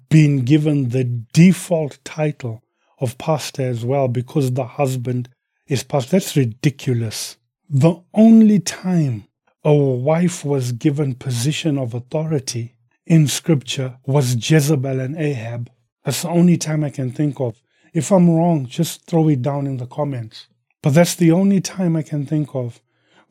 being 0.07 0.45
given 0.45 0.89
the 0.89 1.03
default 1.03 1.99
title 2.05 2.63
of 3.01 3.17
pastor 3.17 3.63
as 3.63 3.83
well 3.83 4.07
because 4.07 4.53
the 4.53 4.63
husband 4.63 5.27
is 5.67 5.83
pastor. 5.83 6.11
That's 6.11 6.37
ridiculous. 6.37 7.35
The 7.69 8.01
only 8.13 8.59
time 8.59 9.25
a 9.65 9.73
wife 9.73 10.45
was 10.45 10.71
given 10.71 11.15
position 11.15 11.77
of 11.77 11.93
authority 11.93 12.75
in 13.07 13.27
scripture 13.27 13.97
was 14.05 14.37
Jezebel 14.49 15.01
and 15.01 15.17
Ahab. 15.17 15.69
That's 16.05 16.21
the 16.21 16.29
only 16.29 16.55
time 16.55 16.85
I 16.85 16.91
can 16.91 17.11
think 17.11 17.41
of. 17.41 17.61
If 17.93 18.09
I'm 18.09 18.29
wrong, 18.29 18.67
just 18.67 19.05
throw 19.05 19.27
it 19.27 19.41
down 19.41 19.67
in 19.67 19.75
the 19.75 19.85
comments. 19.85 20.47
But 20.81 20.93
that's 20.93 21.15
the 21.15 21.31
only 21.31 21.61
time 21.61 21.95
I 21.95 22.03
can 22.03 22.25
think 22.25 22.55
of 22.55 22.81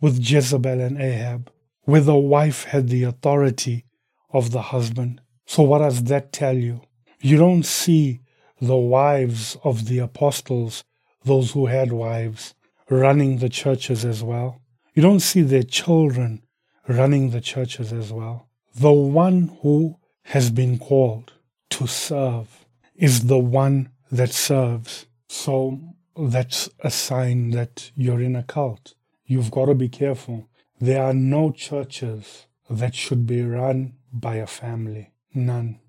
with 0.01 0.21
Jezebel 0.21 0.81
and 0.81 1.01
Ahab, 1.01 1.51
where 1.83 2.01
the 2.01 2.17
wife 2.17 2.65
had 2.65 2.89
the 2.89 3.05
authority 3.05 3.87
of 4.31 4.51
the 4.51 4.63
husband. 4.63 5.21
So, 5.47 5.63
what 5.63 5.79
does 5.79 6.05
that 6.05 6.33
tell 6.33 6.57
you? 6.57 6.83
You 7.21 7.39
don't 7.39 7.65
see 7.65 8.21
the 8.61 8.77
wives 8.77 9.57
of 9.65 9.87
the 9.87 9.99
apostles, 9.99 10.85
those 11.25 11.53
who 11.53 11.67
had 11.67 11.93
wives, 11.93 12.55
running 12.91 13.39
the 13.39 13.49
churches 13.49 14.05
as 14.05 14.23
well. 14.23 14.61
You 14.95 15.03
don't 15.03 15.21
see 15.21 15.43
their 15.43 15.63
children 15.63 16.43
running 16.87 17.31
the 17.31 17.41
churches 17.41 17.93
as 17.93 18.13
well. 18.13 18.49
The 18.75 18.93
one 18.93 19.57
who 19.63 19.99
has 20.25 20.51
been 20.51 20.79
called 20.79 21.33
to 21.71 21.87
serve 21.87 22.67
is 22.95 23.27
the 23.27 23.39
one 23.39 23.91
that 24.11 24.33
serves. 24.33 25.07
So 25.29 25.81
that's 26.19 26.69
a 26.81 26.91
sign 26.91 27.51
that 27.51 27.93
you're 27.95 28.21
in 28.21 28.35
a 28.35 28.43
cult. 28.43 28.95
You've 29.25 29.51
got 29.51 29.67
to 29.67 29.75
be 29.75 29.89
careful. 29.89 30.49
There 30.81 31.03
are 31.03 31.15
no 31.15 31.53
churches 31.53 32.47
that 32.69 32.95
should 32.95 33.27
be 33.27 33.43
run 33.43 33.95
by 34.13 34.37
a 34.37 34.47
family. 34.47 35.13
None. 35.35 35.81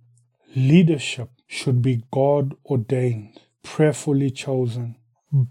Leadership 0.55 1.29
should 1.48 1.81
be 1.81 2.03
God 2.12 2.55
ordained, 2.65 3.39
prayerfully 3.63 4.31
chosen, 4.31 4.98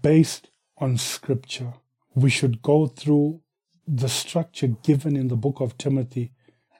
based 0.01 0.49
on 0.77 0.97
scripture. 0.97 1.73
We 2.15 2.29
should 2.29 2.61
go 2.61 2.87
through 2.87 3.41
the 3.87 4.09
structure 4.09 4.67
given 4.67 5.15
in 5.15 5.27
the 5.27 5.35
book 5.35 5.59
of 5.59 5.77
Timothy 5.77 6.31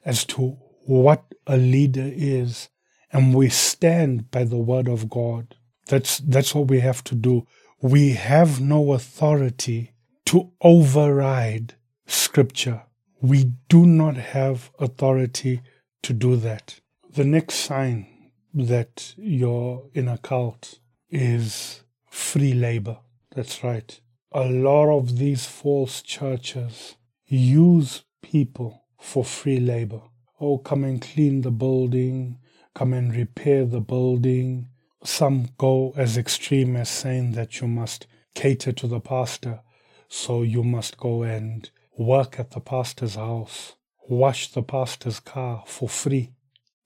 as 0.06 0.24
to 0.26 0.58
what 0.86 1.24
a 1.48 1.58
leader 1.58 2.10
is, 2.14 2.70
and 3.12 3.34
we 3.34 3.50
stand 3.50 4.32
by 4.32 4.44
the 4.44 4.58
word 4.58 4.88
of 4.88 5.10
God. 5.10 5.56
That's, 5.88 6.20
that's 6.20 6.54
what 6.54 6.68
we 6.68 6.80
have 6.82 7.04
to 7.06 7.16
do. 7.16 7.48
We 7.82 8.12
have 8.12 8.60
no 8.60 8.92
authority 8.92 9.94
to 10.26 10.52
override 10.60 11.76
scripture. 12.08 12.84
We 13.22 13.54
do 13.70 13.86
not 13.86 14.18
have 14.18 14.70
authority 14.80 15.62
to 16.04 16.12
do 16.12 16.36
that. 16.36 16.82
The 17.10 17.24
next 17.24 17.56
sign 17.56 18.32
that 18.54 19.14
you're 19.18 19.84
in 19.94 20.10
a 20.10 20.18
cult 20.18 20.80
is 21.10 21.84
free 22.10 22.54
labor. 22.54 22.98
That's 23.34 23.64
right. 23.64 23.98
A 24.34 24.50
lot 24.50 24.90
of 24.90 25.18
these 25.18 25.46
false 25.46 26.02
churches 26.02 26.96
use 27.28 28.04
people 28.22 28.84
for 29.00 29.24
free 29.24 29.62
labor. 29.62 30.02
Oh, 30.42 30.58
come 30.58 30.84
and 30.84 31.02
clean 31.02 31.42
the 31.42 31.52
building, 31.52 32.40
come 32.76 32.92
and 32.92 33.16
repair 33.16 33.66
the 33.66 33.80
building, 33.82 34.68
some 35.04 35.50
go 35.58 35.94
as 35.96 36.18
extreme 36.18 36.76
as 36.76 36.90
saying 36.90 37.34
that 37.34 37.62
you 37.62 37.68
must 37.68 38.08
cater 38.36 38.72
to 38.72 38.88
the 38.88 39.00
pastor, 39.00 39.62
so 40.08 40.42
you 40.42 40.64
must 40.64 40.98
go 40.98 41.24
and 41.24 41.70
work 41.98 42.40
at 42.40 42.52
the 42.52 42.60
pastor's 42.60 43.16
house, 43.16 43.76
wash 44.08 44.52
the 44.52 44.64
pastor's 44.64 45.20
car 45.20 45.64
for 45.66 45.88
free, 45.88 46.32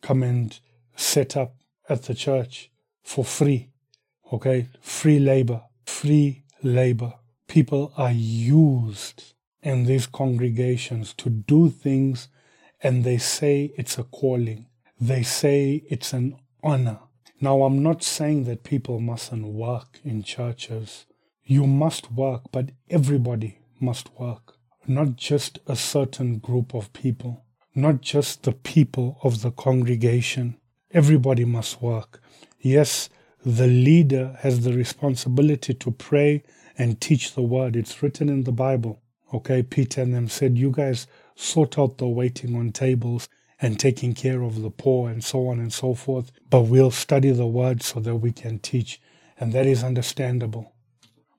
come 0.01 0.23
and 0.23 0.59
set 0.95 1.35
up 1.37 1.55
at 1.89 2.03
the 2.03 2.13
church 2.13 2.71
for 3.03 3.23
free. 3.23 3.69
Okay, 4.31 4.69
free 4.81 5.19
labor, 5.19 5.61
free 5.85 6.43
labor. 6.63 7.13
People 7.47 7.93
are 7.97 8.11
used 8.11 9.33
in 9.61 9.85
these 9.85 10.07
congregations 10.07 11.13
to 11.13 11.29
do 11.29 11.69
things 11.69 12.27
and 12.81 13.03
they 13.03 13.17
say 13.17 13.73
it's 13.77 13.97
a 13.97 14.03
calling. 14.03 14.65
They 14.99 15.23
say 15.23 15.83
it's 15.89 16.13
an 16.13 16.35
honor. 16.61 16.99
Now, 17.41 17.63
I'm 17.63 17.83
not 17.83 18.03
saying 18.03 18.45
that 18.45 18.63
people 18.63 18.99
mustn't 18.99 19.47
work 19.47 19.99
in 20.03 20.23
churches. 20.23 21.05
You 21.43 21.67
must 21.67 22.11
work, 22.11 22.43
but 22.51 22.71
everybody 22.89 23.59
must 23.79 24.17
work. 24.19 24.55
Not 24.87 25.15
just 25.15 25.59
a 25.67 25.75
certain 25.75 26.39
group 26.39 26.73
of 26.73 26.93
people, 26.93 27.43
not 27.75 28.01
just 28.01 28.43
the 28.43 28.53
people 28.53 29.17
of 29.23 29.41
the 29.41 29.51
congregation. 29.51 30.57
Everybody 30.91 31.43
must 31.43 31.81
work. 31.81 32.21
Yes, 32.59 33.09
the 33.45 33.67
leader 33.67 34.37
has 34.39 34.61
the 34.61 34.73
responsibility 34.73 35.73
to 35.73 35.91
pray 35.91 36.43
and 36.77 37.01
teach 37.01 37.33
the 37.33 37.41
word. 37.41 37.75
It's 37.75 38.01
written 38.01 38.29
in 38.29 38.43
the 38.43 38.51
Bible. 38.51 39.01
Okay, 39.33 39.63
Peter 39.63 40.01
and 40.01 40.13
them 40.13 40.29
said, 40.29 40.57
You 40.57 40.71
guys 40.71 41.07
sort 41.35 41.77
out 41.79 41.97
the 41.97 42.07
waiting 42.07 42.55
on 42.55 42.71
tables 42.71 43.27
and 43.63 43.79
taking 43.79 44.13
care 44.13 44.41
of 44.41 44.61
the 44.61 44.69
poor 44.69 45.09
and 45.09 45.23
so 45.23 45.47
on 45.47 45.57
and 45.57 45.71
so 45.71 45.93
forth. 45.93 46.33
But 46.49 46.63
we'll 46.63 46.91
study 46.91 47.31
the 47.31 47.47
word 47.47 47.81
so 47.81 48.01
that 48.01 48.17
we 48.17 48.33
can 48.33 48.59
teach, 48.59 48.99
and 49.39 49.53
that 49.53 49.65
is 49.65 49.85
understandable. 49.85 50.73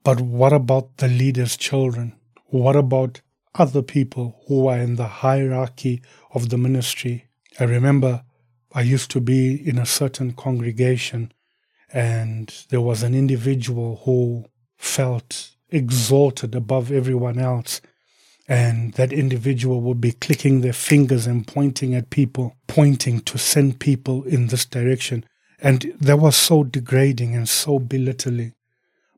But 0.03 0.23
what 0.23 0.55
about 0.55 0.97
the 0.97 1.09
leader's 1.09 1.55
children? 1.55 2.17
What 2.47 2.77
about 2.77 3.21
other 3.55 3.83
people 3.83 4.43
who 4.49 4.67
are 4.69 4.79
in 4.79 4.97
the 4.97 5.07
hierarchy 5.07 6.01
of 6.33 6.49
the 6.49 6.57
ministry? 6.57 7.27
I 7.61 7.65
remember 7.65 8.25
I 8.73 8.81
used 8.81 9.11
to 9.11 9.21
be 9.21 9.57
in 9.69 9.79
a 9.79 9.87
certain 9.87 10.33
congregation, 10.33 11.31
and 11.93 12.53
there 12.71 12.81
was 12.81 13.03
an 13.03 13.15
individual 13.15 14.01
who 14.07 14.47
felt 14.79 15.51
exalted 15.69 16.55
above 16.55 16.91
everyone 16.91 17.39
else 17.39 17.83
and 18.47 18.93
that 18.95 19.13
individual 19.13 19.81
would 19.81 20.01
be 20.01 20.13
clicking 20.13 20.61
their 20.61 20.73
fingers 20.73 21.27
and 21.27 21.47
pointing 21.47 21.95
at 21.95 22.11
people, 22.11 22.57
pointing 22.67 23.21
to 23.21 23.39
send 23.39 23.81
people 23.81 24.25
in 24.25 24.49
this 24.49 24.67
direction. 24.67 25.25
And 25.61 25.95
that 26.01 26.19
was 26.19 26.37
so 26.37 26.63
degrading 26.65 27.35
and 27.35 27.49
so 27.49 27.79
belittling. 27.79 28.55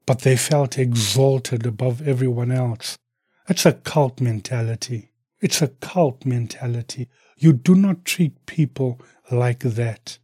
But 0.07 0.21
they 0.21 0.37
felt 0.37 0.79
exalted 0.79 1.67
above 1.67 2.07
everyone 2.07 2.53
else. 2.53 2.99
That's 3.49 3.67
a 3.67 3.73
cult 3.73 4.21
mentality. 4.21 5.11
It's 5.41 5.61
a 5.61 5.69
cult 5.69 6.25
mentality. 6.25 7.09
You 7.37 7.53
do 7.53 7.75
not 7.75 8.05
treat 8.05 8.47
people 8.47 9.01
like 9.31 9.61
that. 9.61 10.19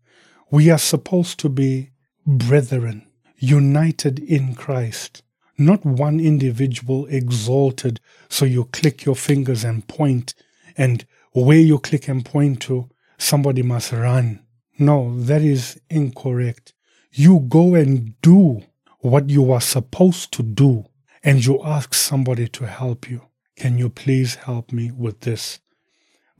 We 0.50 0.70
are 0.70 0.78
supposed 0.78 1.40
to 1.40 1.48
be 1.48 1.90
brethren, 2.24 3.06
united 3.36 4.20
in 4.20 4.54
Christ, 4.54 5.22
not 5.66 5.84
one 5.84 6.20
individual 6.20 7.06
exalted 7.06 8.00
so 8.28 8.44
you 8.44 8.64
click 8.66 9.04
your 9.04 9.16
fingers 9.16 9.64
and 9.64 9.86
point, 9.86 10.34
and 10.76 11.04
where 11.32 11.58
you 11.58 11.78
click 11.78 12.08
and 12.08 12.24
point 12.24 12.60
to, 12.62 12.88
somebody 13.18 13.62
must 13.62 13.92
run. 13.92 14.44
No, 14.78 15.18
that 15.20 15.42
is 15.42 15.80
incorrect. 15.90 16.72
You 17.12 17.40
go 17.40 17.74
and 17.74 18.20
do 18.22 18.62
what 19.00 19.30
you 19.30 19.52
are 19.52 19.60
supposed 19.60 20.32
to 20.32 20.42
do, 20.42 20.86
and 21.22 21.44
you 21.44 21.62
ask 21.62 21.94
somebody 21.94 22.48
to 22.48 22.66
help 22.66 23.08
you. 23.10 23.22
Can 23.56 23.78
you 23.78 23.88
please 23.88 24.36
help 24.36 24.72
me 24.72 24.90
with 24.90 25.20
this? 25.20 25.60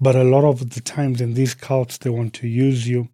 But 0.01 0.17
a 0.17 0.25
lot 0.25 0.45
of 0.45 0.71
the 0.71 0.81
times 0.81 1.21
in 1.21 1.35
these 1.35 1.55
cults, 1.55 1.99
they 1.99 2.11
want 2.11 2.35
to 2.35 2.49
use 2.49 2.89
you 2.89 3.09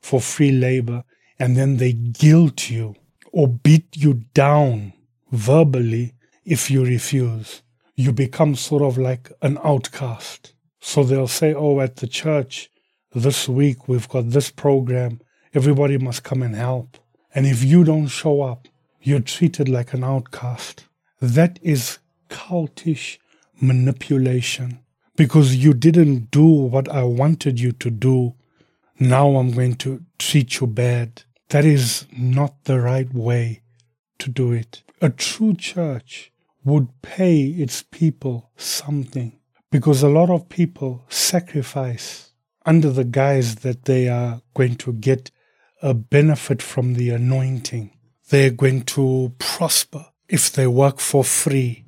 for 0.00 0.20
free 0.20 0.52
labor 0.52 1.04
and 1.38 1.56
then 1.56 1.76
they 1.76 1.92
guilt 1.92 2.70
you 2.70 2.94
or 3.32 3.48
beat 3.48 3.96
you 3.96 4.14
down 4.34 4.92
verbally 5.30 6.14
if 6.44 6.70
you 6.70 6.84
refuse. 6.84 7.62
You 7.94 8.12
become 8.12 8.54
sort 8.54 8.82
of 8.82 8.96
like 8.96 9.30
an 9.42 9.58
outcast. 9.64 10.52
So 10.80 11.04
they'll 11.04 11.28
say, 11.28 11.54
Oh, 11.54 11.80
at 11.80 11.96
the 11.96 12.06
church 12.06 12.70
this 13.14 13.48
week 13.48 13.88
we've 13.88 14.08
got 14.08 14.30
this 14.30 14.50
program. 14.50 15.20
Everybody 15.54 15.98
must 15.98 16.22
come 16.22 16.42
and 16.42 16.54
help. 16.54 16.98
And 17.34 17.46
if 17.46 17.64
you 17.64 17.84
don't 17.84 18.08
show 18.08 18.42
up, 18.42 18.68
you're 19.00 19.20
treated 19.20 19.68
like 19.68 19.92
an 19.94 20.04
outcast. 20.04 20.86
That 21.20 21.58
is 21.62 21.98
cultish 22.28 23.18
manipulation 23.60 24.80
because 25.16 25.56
you 25.56 25.74
didn't 25.74 26.30
do 26.30 26.46
what 26.46 26.88
I 26.88 27.02
wanted 27.02 27.58
you 27.58 27.72
to 27.72 27.90
do. 27.90 28.34
Now 29.00 29.36
I'm 29.36 29.52
going 29.52 29.74
to 29.76 30.04
treat 30.18 30.60
you 30.60 30.66
bad. 30.66 31.22
That 31.48 31.64
is 31.64 32.06
not 32.16 32.64
the 32.64 32.80
right 32.80 33.12
way 33.12 33.62
to 34.18 34.30
do 34.30 34.52
it. 34.52 34.82
A 35.00 35.10
true 35.10 35.54
church 35.54 36.32
would 36.64 36.88
pay 37.02 37.42
its 37.42 37.84
people 37.84 38.50
something 38.56 39.38
because 39.70 40.02
a 40.02 40.08
lot 40.08 40.28
of 40.28 40.48
people 40.48 41.04
sacrifice 41.08 42.32
under 42.66 42.90
the 42.90 43.04
guise 43.04 43.56
that 43.56 43.84
they 43.84 44.08
are 44.08 44.42
going 44.54 44.74
to 44.74 44.92
get 44.92 45.30
a 45.82 45.94
benefit 45.94 46.60
from 46.60 46.94
the 46.94 47.10
anointing. 47.10 47.96
They're 48.30 48.50
going 48.50 48.82
to 48.96 49.34
prosper 49.38 50.06
if 50.28 50.50
they 50.50 50.66
work 50.66 50.98
for 50.98 51.22
free 51.22 51.84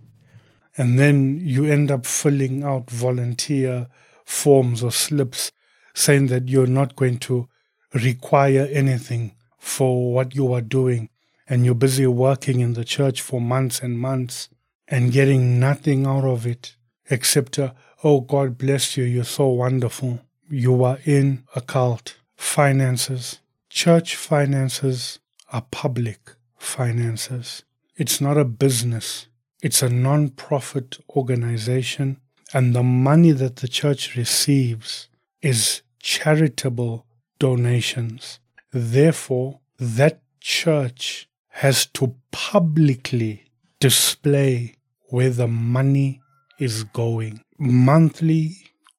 and 0.76 0.96
then 0.96 1.40
you 1.42 1.64
end 1.64 1.90
up 1.90 2.06
filling 2.06 2.62
out 2.62 2.88
volunteer 2.88 3.88
forms 4.24 4.84
or 4.84 4.92
slips 4.92 5.50
saying 5.94 6.28
that 6.28 6.48
you're 6.48 6.68
not 6.68 6.94
going 6.94 7.18
to 7.18 7.48
require 7.92 8.68
anything 8.70 9.34
for 9.58 10.14
what 10.14 10.36
you 10.36 10.52
are 10.52 10.60
doing 10.60 11.08
and 11.50 11.64
you're 11.64 11.74
busy 11.74 12.06
working 12.06 12.60
in 12.60 12.74
the 12.74 12.84
church 12.84 13.20
for 13.20 13.40
months 13.40 13.80
and 13.80 13.98
months 13.98 14.48
and 14.86 15.12
getting 15.12 15.58
nothing 15.58 16.06
out 16.06 16.24
of 16.24 16.46
it 16.46 16.76
except 17.10 17.58
a, 17.58 17.74
oh 18.04 18.20
god 18.20 18.56
bless 18.56 18.96
you 18.96 19.04
you're 19.04 19.24
so 19.24 19.48
wonderful. 19.48 20.20
You 20.48 20.82
are 20.84 20.98
in 21.04 21.44
a 21.54 21.60
cult. 21.60 22.16
Finances. 22.36 23.40
Church 23.68 24.16
finances 24.16 25.18
are 25.52 25.66
public 25.70 26.32
finances. 26.56 27.64
It's 27.96 28.20
not 28.20 28.36
a 28.36 28.44
business. 28.44 29.26
It's 29.62 29.82
a 29.82 29.88
non 29.90 30.30
profit 30.30 30.98
organization, 31.10 32.20
and 32.54 32.74
the 32.74 32.82
money 32.82 33.32
that 33.32 33.56
the 33.56 33.68
church 33.68 34.16
receives 34.16 35.08
is 35.42 35.82
charitable 36.00 37.06
donations. 37.38 38.40
Therefore, 38.72 39.60
that 39.78 40.22
church 40.40 41.28
has 41.50 41.86
to 41.86 42.14
publicly 42.30 43.44
display 43.78 44.74
where 45.08 45.30
the 45.30 45.48
money 45.48 46.20
is 46.58 46.84
going 46.84 47.42
monthly, 47.58 48.56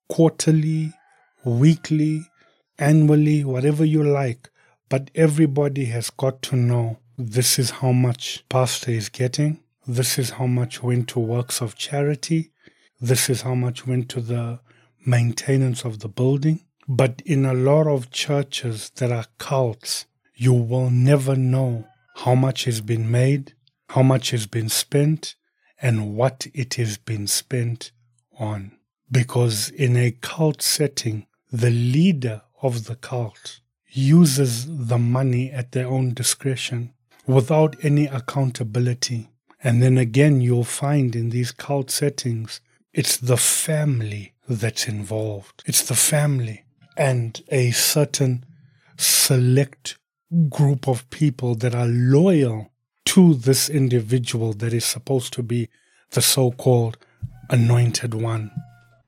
quarterly, 0.08 0.94
weekly, 1.44 2.28
annually, 2.78 3.44
whatever 3.44 3.84
you 3.84 4.04
like. 4.04 4.50
But 4.90 5.10
everybody 5.16 5.86
has 5.86 6.10
got 6.10 6.42
to 6.44 6.56
know 6.56 7.00
this 7.18 7.58
is 7.58 7.72
how 7.72 7.92
much 7.92 8.44
pastor 8.50 8.92
is 8.92 9.10
getting 9.10 9.60
this 9.88 10.20
is 10.20 10.32
how 10.32 10.46
much 10.46 10.84
went 10.84 11.08
to 11.10 11.20
works 11.20 11.60
of 11.60 11.76
charity. 11.76 12.52
This 13.00 13.30
is 13.30 13.42
how 13.42 13.56
much 13.56 13.88
went 13.88 14.10
to 14.10 14.22
the 14.22 14.60
maintenance 15.06 15.84
of 15.84 16.00
the 16.00 16.08
building. 16.08 16.62
But 16.88 17.22
in 17.26 17.46
a 17.46 17.54
lot 17.54 17.88
of 17.88 18.12
churches 18.12 18.92
that 18.96 19.12
are 19.12 19.26
cults, 19.40 20.06
you 20.36 20.54
will 20.54 20.92
never 20.92 21.36
know 21.36 21.88
how 22.16 22.36
much 22.36 22.66
has 22.66 22.82
been 22.82 23.10
made, 23.10 23.54
how 23.90 24.04
much 24.04 24.32
has 24.32 24.48
been 24.48 24.70
spent, 24.70 25.36
and 25.82 26.16
what 26.16 26.48
it 26.54 26.76
has 26.76 26.98
been 26.98 27.28
spent 27.28 27.92
on. 28.40 28.72
Because 29.12 29.70
in 29.70 29.98
a 29.98 30.12
cult 30.12 30.62
setting, 30.62 31.26
the 31.52 31.72
leader 31.72 32.44
of 32.62 32.86
the 32.86 32.96
cult 32.96 33.60
uses 33.88 34.88
the 34.88 34.98
money 34.98 35.52
at 35.52 35.72
their 35.72 35.88
own 35.88 36.14
discretion 36.14 36.94
without 37.26 37.76
any 37.84 38.06
accountability. 38.06 39.30
And 39.64 39.82
then 39.82 39.98
again, 39.98 40.42
you'll 40.42 40.64
find 40.64 41.16
in 41.16 41.30
these 41.30 41.52
cult 41.52 41.92
settings, 41.92 42.62
it's 42.94 43.18
the 43.18 43.38
family 43.38 44.34
that's 44.48 44.88
involved. 44.88 45.64
It's 45.66 45.82
the 45.82 45.96
family 45.96 46.66
and 46.98 47.42
a 47.50 47.72
certain 47.72 48.46
select 48.98 49.98
group 50.50 50.88
of 50.88 51.10
people 51.10 51.56
that 51.56 51.76
are 51.76 51.88
loyal 51.88 52.72
to 53.06 53.34
this 53.34 53.70
individual 53.70 54.54
that 54.54 54.74
is 54.74 54.86
supposed 54.86 55.34
to 55.34 55.44
be 55.44 55.70
the 56.12 56.22
so 56.22 56.52
called 56.52 56.98
anointed 57.50 58.14
one. 58.14 58.52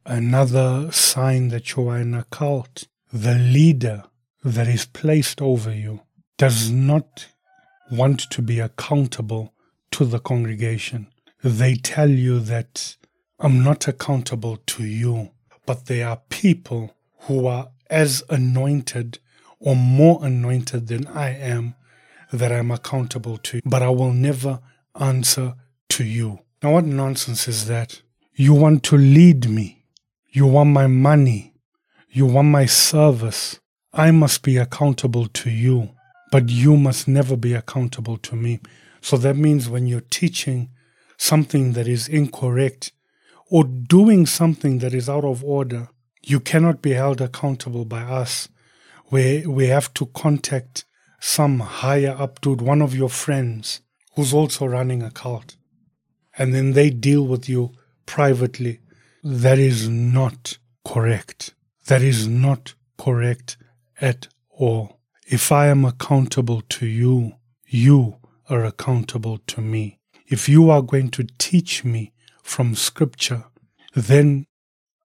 Another 0.05 0.91
sign 0.91 1.47
that 1.49 1.75
you 1.75 1.87
are 1.87 1.99
in 1.99 2.13
a 2.13 2.25
cult, 2.25 2.87
the 3.11 3.35
leader 3.35 4.03
that 4.43 4.67
is 4.67 4.85
placed 4.85 5.41
over 5.41 5.73
you 5.73 6.01
does 6.37 6.69
not 6.69 7.27
want 7.89 8.19
to 8.31 8.41
be 8.41 8.59
accountable 8.59 9.53
to 9.91 10.03
the 10.03 10.19
congregation. 10.19 11.07
They 11.41 11.75
tell 11.75 12.09
you 12.09 12.39
that 12.39 12.97
I'm 13.39 13.63
not 13.63 13.87
accountable 13.87 14.57
to 14.57 14.83
you, 14.83 15.31
but 15.65 15.85
there 15.85 16.09
are 16.09 16.21
people 16.29 16.95
who 17.21 17.47
are 17.47 17.69
as 17.89 18.23
anointed 18.29 19.19
or 19.63 19.75
more 19.77 20.19
anointed 20.25 20.87
than 20.87 21.07
I 21.07 21.29
am 21.29 21.75
that 22.31 22.51
I'm 22.51 22.69
accountable 22.69 23.37
to, 23.37 23.61
but 23.63 23.81
I 23.81 23.89
will 23.89 24.11
never 24.11 24.59
answer 24.99 25.55
to 25.89 26.03
you. 26.03 26.39
Now, 26.61 26.73
what 26.73 26.85
nonsense 26.85 27.47
is 27.47 27.67
that? 27.67 28.01
You 28.35 28.53
want 28.53 28.83
to 28.83 28.97
lead 28.97 29.49
me. 29.49 29.85
You 30.31 30.47
want 30.47 30.71
my 30.71 30.87
money. 30.87 31.53
You 32.09 32.25
want 32.25 32.49
my 32.49 32.65
service. 32.65 33.59
I 33.93 34.11
must 34.11 34.43
be 34.43 34.57
accountable 34.57 35.27
to 35.27 35.49
you, 35.49 35.91
but 36.31 36.49
you 36.49 36.75
must 36.75 37.07
never 37.07 37.37
be 37.37 37.53
accountable 37.53 38.17
to 38.17 38.35
me. 38.35 38.59
So 39.01 39.17
that 39.17 39.37
means 39.37 39.69
when 39.69 39.87
you're 39.87 40.01
teaching 40.01 40.71
something 41.17 41.73
that 41.73 41.87
is 41.87 42.07
incorrect 42.07 42.91
or 43.49 43.63
doing 43.63 44.25
something 44.25 44.79
that 44.79 44.93
is 44.93 45.07
out 45.07 45.23
of 45.23 45.43
order, 45.43 45.89
you 46.21 46.39
cannot 46.39 46.81
be 46.81 46.93
held 46.93 47.21
accountable 47.21 47.85
by 47.85 48.01
us. 48.01 48.49
We, 49.13 49.45
we 49.45 49.67
have 49.67 49.93
to 49.93 50.07
contact 50.07 50.85
some 51.19 51.59
higher 51.59 52.15
up 52.17 52.41
dude, 52.41 52.61
one 52.61 52.81
of 52.81 52.95
your 52.95 53.09
friends 53.09 53.81
who's 54.15 54.33
also 54.33 54.65
running 54.65 55.03
a 55.03 55.11
cult. 55.11 55.55
And 56.35 56.51
then 56.51 56.73
they 56.73 56.89
deal 56.89 57.27
with 57.27 57.47
you 57.47 57.73
privately. 58.07 58.79
That 59.23 59.59
is 59.59 59.87
not 59.87 60.57
correct. 60.83 61.53
That 61.85 62.01
is 62.01 62.27
not 62.27 62.73
correct 62.97 63.55
at 64.01 64.29
all. 64.49 64.97
If 65.27 65.51
I 65.51 65.67
am 65.67 65.85
accountable 65.85 66.61
to 66.69 66.87
you, 66.87 67.33
you 67.67 68.17
are 68.49 68.65
accountable 68.65 69.37
to 69.45 69.61
me. 69.61 69.99
If 70.25 70.49
you 70.49 70.71
are 70.71 70.81
going 70.81 71.09
to 71.09 71.27
teach 71.37 71.85
me 71.85 72.13
from 72.41 72.73
Scripture, 72.73 73.43
then 73.93 74.47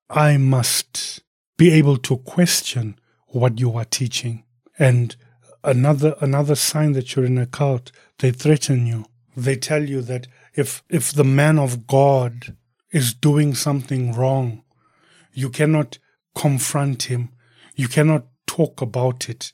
I 0.09 0.39
must 0.39 1.21
be 1.59 1.73
able 1.73 1.99
to 1.99 2.17
question 2.17 2.98
what 3.29 3.61
you 3.61 3.77
are 3.77 3.85
teaching. 3.85 4.45
And 4.79 5.17
another 5.65 6.15
another 6.21 6.55
sign 6.55 6.93
that 6.93 7.15
you're 7.15 7.25
in 7.25 7.39
a 7.39 7.47
cult, 7.47 7.93
they 8.19 8.31
threaten 8.31 8.87
you. 8.87 9.07
They 9.37 9.57
tell 9.57 9.85
you 9.89 10.03
that 10.03 10.27
if 10.55 10.83
if 10.89 11.13
the 11.13 11.25
man 11.25 11.59
of 11.59 11.87
God 11.87 12.57
is 12.91 13.15
doing 13.15 13.55
something 13.55 14.13
wrong, 14.15 14.63
you 15.33 15.51
cannot 15.51 15.99
confront 16.35 17.05
him. 17.05 17.31
You 17.75 17.89
cannot 17.89 18.27
talk 18.47 18.81
about 18.81 19.29
it 19.29 19.53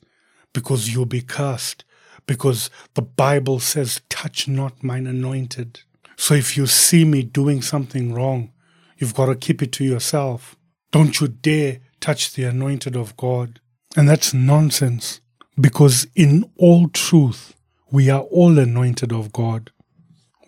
because 0.53 0.93
you'll 0.93 1.05
be 1.05 1.21
cursed 1.21 1.83
because 2.27 2.69
the 2.95 3.01
Bible 3.01 3.59
says, 3.59 4.01
touch 4.09 4.47
not 4.47 4.83
mine 4.83 5.05
anointed. 5.05 5.81
So 6.15 6.33
if 6.33 6.57
you 6.57 6.65
see 6.65 7.05
me 7.05 7.21
doing 7.21 7.61
something 7.61 8.13
wrong, 8.13 8.51
You've 8.97 9.13
got 9.13 9.25
to 9.25 9.35
keep 9.35 9.61
it 9.61 9.71
to 9.73 9.83
yourself. 9.83 10.55
Don't 10.91 11.19
you 11.19 11.27
dare 11.27 11.79
touch 11.99 12.33
the 12.33 12.45
anointed 12.45 12.95
of 12.95 13.17
God. 13.17 13.59
And 13.95 14.09
that's 14.09 14.33
nonsense 14.33 15.21
because 15.59 16.07
in 16.15 16.49
all 16.57 16.89
truth, 16.89 17.55
we 17.91 18.09
are 18.09 18.21
all 18.21 18.59
anointed 18.59 19.13
of 19.13 19.31
God. 19.31 19.71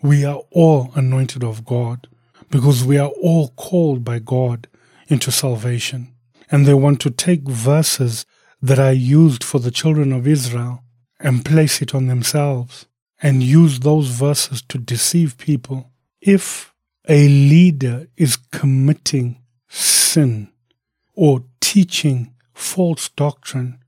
We 0.02 0.24
are 0.24 0.42
all 0.50 0.92
anointed 0.94 1.42
of 1.42 1.64
God 1.64 2.08
because 2.50 2.84
we 2.84 2.98
are 2.98 3.08
all 3.22 3.48
called 3.56 4.04
by 4.04 4.18
God 4.18 4.68
into 5.08 5.30
salvation. 5.32 6.14
And 6.50 6.66
they 6.66 6.74
want 6.74 7.00
to 7.00 7.10
take 7.10 7.42
verses 7.42 8.26
that 8.60 8.78
are 8.78 8.92
used 8.92 9.42
for 9.42 9.58
the 9.58 9.70
children 9.70 10.12
of 10.12 10.26
Israel 10.26 10.82
and 11.20 11.44
place 11.44 11.80
it 11.80 11.94
on 11.94 12.06
themselves 12.06 12.86
and 13.22 13.42
use 13.42 13.80
those 13.80 14.08
verses 14.08 14.62
to 14.62 14.78
deceive 14.78 15.36
people. 15.38 15.90
If 16.20 16.72
a 17.08 17.28
leader 17.28 18.08
is 18.16 18.36
committing 18.36 19.42
sin 19.68 20.52
or 21.14 21.44
teaching 21.60 22.34
false 22.58 23.08
doctrine, 23.10 23.78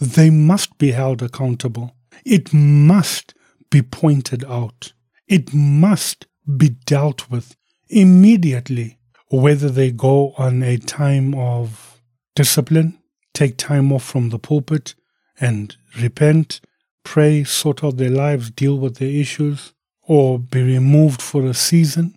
they 0.00 0.30
must 0.30 0.78
be 0.78 0.92
held 0.92 1.22
accountable. 1.22 1.94
It 2.24 2.54
must 2.54 3.34
be 3.70 3.82
pointed 3.82 4.44
out. 4.44 4.92
It 5.26 5.52
must 5.52 6.26
be 6.56 6.70
dealt 6.86 7.30
with 7.30 7.56
immediately, 7.88 8.98
whether 9.30 9.68
they 9.68 9.90
go 9.90 10.32
on 10.38 10.62
a 10.62 10.78
time 10.78 11.34
of 11.34 12.00
discipline, 12.34 12.98
take 13.32 13.56
time 13.56 13.92
off 13.92 14.04
from 14.04 14.30
the 14.30 14.38
pulpit 14.38 14.94
and 15.40 15.76
repent, 16.00 16.60
pray, 17.02 17.44
sort 17.44 17.82
out 17.82 17.96
their 17.96 18.10
lives, 18.10 18.50
deal 18.50 18.78
with 18.78 18.96
their 18.96 19.08
issues, 19.08 19.72
or 20.02 20.38
be 20.38 20.62
removed 20.62 21.20
for 21.20 21.44
a 21.44 21.54
season. 21.54 22.16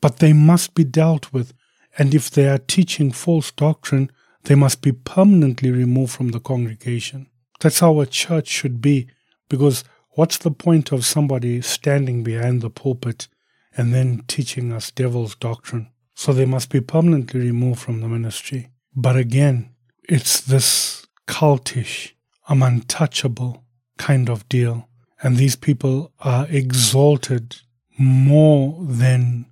But 0.00 0.18
they 0.18 0.32
must 0.32 0.74
be 0.74 0.84
dealt 0.84 1.32
with. 1.32 1.52
And 1.98 2.14
if 2.14 2.30
they 2.30 2.48
are 2.48 2.58
teaching 2.58 3.12
false 3.12 3.50
doctrine, 3.50 4.10
they 4.44 4.54
must 4.54 4.82
be 4.82 4.92
permanently 4.92 5.70
removed 5.70 6.12
from 6.12 6.28
the 6.28 6.40
congregation. 6.40 7.28
That's 7.60 7.80
how 7.80 8.00
a 8.00 8.06
church 8.06 8.48
should 8.48 8.80
be. 8.80 9.08
Because 9.48 9.84
what's 10.10 10.38
the 10.38 10.50
point 10.50 10.92
of 10.92 11.04
somebody 11.04 11.60
standing 11.62 12.22
behind 12.22 12.60
the 12.60 12.70
pulpit 12.70 13.28
and 13.76 13.92
then 13.92 14.22
teaching 14.28 14.72
us 14.72 14.90
devil's 14.90 15.34
doctrine? 15.34 15.90
So 16.14 16.32
they 16.32 16.44
must 16.44 16.70
be 16.70 16.80
permanently 16.80 17.40
removed 17.40 17.80
from 17.80 18.00
the 18.00 18.08
ministry. 18.08 18.68
But 18.94 19.16
again, 19.16 19.74
it's 20.08 20.40
this 20.40 21.06
cultish, 21.26 22.12
I'm 22.48 22.62
untouchable 22.62 23.64
kind 23.96 24.28
of 24.28 24.48
deal. 24.48 24.88
And 25.22 25.36
these 25.36 25.56
people 25.56 26.12
are 26.20 26.46
exalted 26.48 27.56
more 27.98 28.84
than 28.84 29.46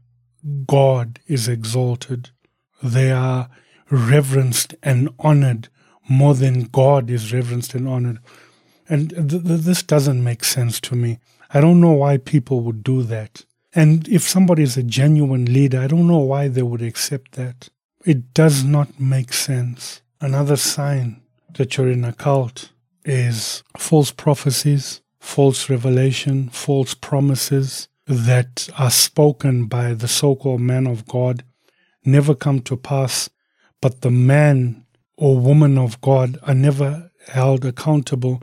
God 0.66 1.20
is 1.26 1.48
exalted. 1.48 2.30
They 2.82 3.10
are 3.10 3.48
reverenced 3.92 4.74
and 4.82 5.08
honored 5.18 5.68
more 6.08 6.34
than 6.34 6.64
God 6.64 7.10
is 7.10 7.32
reverenced 7.32 7.74
and 7.74 7.86
honored. 7.86 8.18
And 8.88 9.10
th- 9.10 9.44
th- 9.44 9.60
this 9.60 9.82
doesn't 9.82 10.24
make 10.24 10.44
sense 10.44 10.80
to 10.80 10.96
me. 10.96 11.18
I 11.54 11.60
don't 11.60 11.80
know 11.80 11.92
why 11.92 12.16
people 12.16 12.60
would 12.60 12.82
do 12.82 13.02
that. 13.04 13.44
And 13.74 14.08
if 14.08 14.22
somebody 14.22 14.62
is 14.62 14.76
a 14.76 14.82
genuine 14.82 15.44
leader, 15.44 15.80
I 15.80 15.86
don't 15.86 16.08
know 16.08 16.18
why 16.18 16.48
they 16.48 16.62
would 16.62 16.82
accept 16.82 17.32
that. 17.32 17.68
It 18.04 18.34
does 18.34 18.64
not 18.64 18.98
make 18.98 19.32
sense. 19.32 20.02
Another 20.20 20.56
sign 20.56 21.22
that 21.54 21.76
you're 21.76 21.90
in 21.90 22.04
a 22.04 22.12
cult 22.12 22.70
is 23.04 23.62
false 23.76 24.10
prophecies, 24.10 25.00
false 25.20 25.70
revelation, 25.70 26.48
false 26.48 26.94
promises 26.94 27.88
that 28.06 28.68
are 28.78 28.90
spoken 28.90 29.66
by 29.66 29.94
the 29.94 30.08
so 30.08 30.34
called 30.34 30.60
man 30.60 30.86
of 30.86 31.06
God 31.06 31.44
never 32.04 32.34
come 32.34 32.60
to 32.60 32.76
pass, 32.76 33.30
but 33.82 34.00
the 34.00 34.10
man 34.10 34.86
or 35.18 35.38
woman 35.38 35.76
of 35.76 36.00
God 36.00 36.38
are 36.44 36.54
never 36.54 37.10
held 37.26 37.66
accountable, 37.66 38.42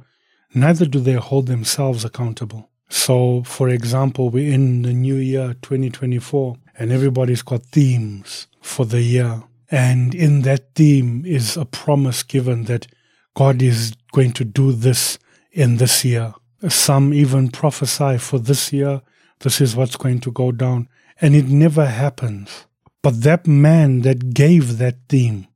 neither 0.53 0.85
do 0.85 0.99
they 0.99 1.13
hold 1.13 1.47
themselves 1.47 2.05
accountable. 2.05 2.69
So, 2.89 3.43
for 3.43 3.69
example, 3.69 4.29
we're 4.29 4.53
in 4.53 4.81
the 4.83 4.93
new 4.93 5.15
year 5.15 5.55
2024 5.61 6.57
and 6.77 6.91
everybody's 6.91 7.41
got 7.41 7.65
themes 7.67 8.47
for 8.61 8.85
the 8.85 9.01
year. 9.01 9.43
And 9.71 10.13
in 10.13 10.41
that 10.41 10.75
theme 10.75 11.23
is 11.25 11.55
a 11.55 11.65
promise 11.65 12.21
given 12.21 12.65
that 12.65 12.87
God 13.35 13.61
is 13.61 13.93
going 14.11 14.33
to 14.33 14.43
do 14.43 14.73
this 14.73 15.19
in 15.51 15.77
this 15.77 16.03
year. 16.03 16.33
Some 16.67 17.13
even 17.13 17.49
prophesy 17.49 18.17
for 18.17 18.39
this 18.39 18.73
year, 18.73 19.01
this 19.39 19.61
is 19.61 19.75
what's 19.75 19.95
going 19.95 20.19
to 20.21 20.31
go 20.31 20.51
down. 20.51 20.89
And 21.21 21.35
it 21.35 21.47
never 21.47 21.85
happens. 21.85 22.65
But 23.01 23.21
that 23.23 23.47
man 23.47 24.01
that 24.01 24.33
gave 24.33 24.77
that 24.77 24.97
theme, 25.07 25.47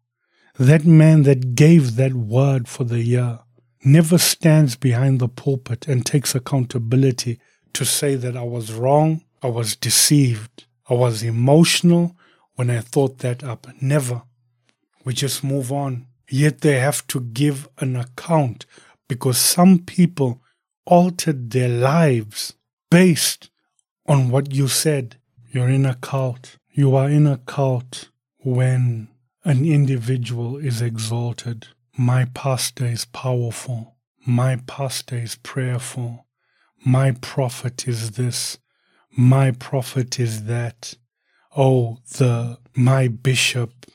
that 0.57 0.85
man 0.85 1.23
that 1.23 1.55
gave 1.55 1.95
that 1.97 2.13
word 2.13 2.69
for 2.69 2.85
the 2.85 3.01
year, 3.01 3.39
never 3.83 4.17
stands 4.17 4.75
behind 4.77 5.19
the 5.19 5.27
pulpit 5.27 5.87
and 5.87 6.05
takes 6.05 6.35
accountability 6.35 7.39
to 7.73 7.83
say 7.83 8.15
that 8.15 8.37
I 8.37 8.43
was 8.43 8.71
wrong, 8.71 9.23
I 9.41 9.47
was 9.47 9.75
deceived, 9.75 10.65
I 10.89 10.93
was 10.93 11.21
emotional 11.23 12.15
when 12.55 12.69
I 12.69 12.79
thought 12.79 13.19
that 13.19 13.43
up. 13.43 13.67
Never. 13.81 14.23
We 15.03 15.13
just 15.13 15.43
move 15.43 15.71
on. 15.71 16.07
Yet 16.29 16.61
they 16.61 16.79
have 16.79 17.05
to 17.07 17.19
give 17.19 17.67
an 17.79 17.95
account 17.95 18.65
because 19.09 19.37
some 19.37 19.79
people 19.79 20.41
altered 20.85 21.51
their 21.51 21.69
lives 21.69 22.53
based 22.89 23.49
on 24.07 24.29
what 24.29 24.53
you 24.53 24.67
said. 24.67 25.17
You're 25.51 25.69
in 25.69 25.85
a 25.85 25.95
cult. 25.95 26.57
You 26.75 26.95
are 26.95 27.07
in 27.07 27.27
a 27.27 27.37
cult 27.37 28.09
when 28.39 29.09
an 29.45 29.63
individual 29.63 30.57
is 30.57 30.81
exalted. 30.81 31.67
My 31.95 32.25
pastor 32.33 32.87
is 32.87 33.05
powerful. 33.05 33.95
My 34.25 34.55
pastor 34.65 35.17
is 35.17 35.35
prayerful. 35.35 36.25
My 36.83 37.11
prophet 37.11 37.87
is 37.87 38.11
this. 38.11 38.57
My 39.15 39.51
prophet 39.51 40.19
is 40.19 40.45
that. 40.45 40.95
Oh, 41.55 41.99
the 42.17 42.57
my 42.75 43.07
bishop. 43.07 43.85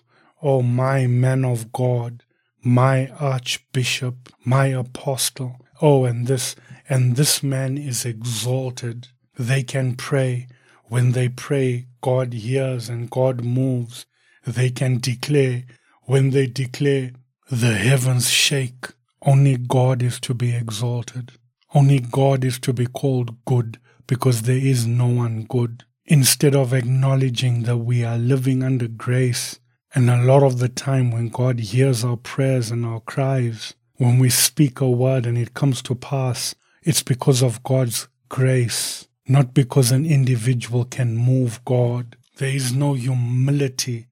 Oh, 0.41 0.63
my 0.63 1.09
man 1.09 1.45
of 1.45 1.73
God. 1.73 2.23
My 2.63 3.09
archbishop. 3.09 4.33
My 4.45 4.67
apostle. 4.67 5.57
Oh, 5.83 6.05
and 6.05 6.29
this 6.29 6.55
and 6.89 7.17
this 7.17 7.43
man 7.43 7.77
is 7.77 8.05
exalted. 8.05 9.09
They 9.37 9.65
can 9.65 9.97
pray. 9.97 10.47
When 10.89 11.13
they 11.13 11.29
pray, 11.29 11.87
God 12.01 12.33
hears 12.33 12.89
and 12.89 13.11
God 13.11 13.45
moves. 13.45 14.07
They 14.47 14.71
can 14.71 14.99
declare. 14.99 15.65
When 16.05 16.31
they 16.31 16.47
declare, 16.47 17.13
the 17.51 17.75
heavens 17.75 18.31
shake. 18.31 18.87
Only 19.21 19.59
God 19.59 20.03
is 20.03 20.19
to 20.21 20.33
be 20.33 20.55
exalted. 20.55 21.33
Only 21.75 22.01
God 22.01 22.43
is 22.43 22.59
to 22.61 22.73
be 22.73 22.87
called 22.87 23.45
good 23.45 23.79
because 24.07 24.43
there 24.43 24.57
is 24.57 24.87
no 24.87 25.07
one 25.07 25.45
good. 25.45 25.85
Instead 26.07 26.57
of 26.57 26.73
acknowledging 26.73 27.65
that 27.65 27.77
we 27.79 28.03
are 28.03 28.17
living 28.17 28.63
under 28.63 28.89
grace, 28.89 29.61
and 29.95 30.09
a 30.09 30.23
lot 30.23 30.43
of 30.43 30.59
the 30.59 30.71
time 30.71 31.11
when 31.11 31.29
God 31.29 31.61
hears 31.61 32.03
our 32.03 32.17
prayers 32.17 32.71
and 32.71 32.87
our 32.87 33.01
cries, 33.01 33.75
when 33.97 34.19
we 34.19 34.31
speak 34.31 34.81
a 34.81 34.89
word 34.91 35.27
and 35.27 35.37
it 35.37 35.53
comes 35.53 35.83
to 35.83 35.95
pass, 35.95 36.55
it's 36.83 37.03
because 37.03 37.43
of 37.43 37.63
God's 37.63 38.09
grace 38.31 39.09
not 39.29 39.53
because 39.55 39.93
an 39.93 40.07
individual 40.07 40.85
can 40.85 41.17
move 41.17 41.65
God. 41.65 42.17
There 42.39 42.49
is 42.49 42.73
no 42.73 42.95
humility 42.95 44.07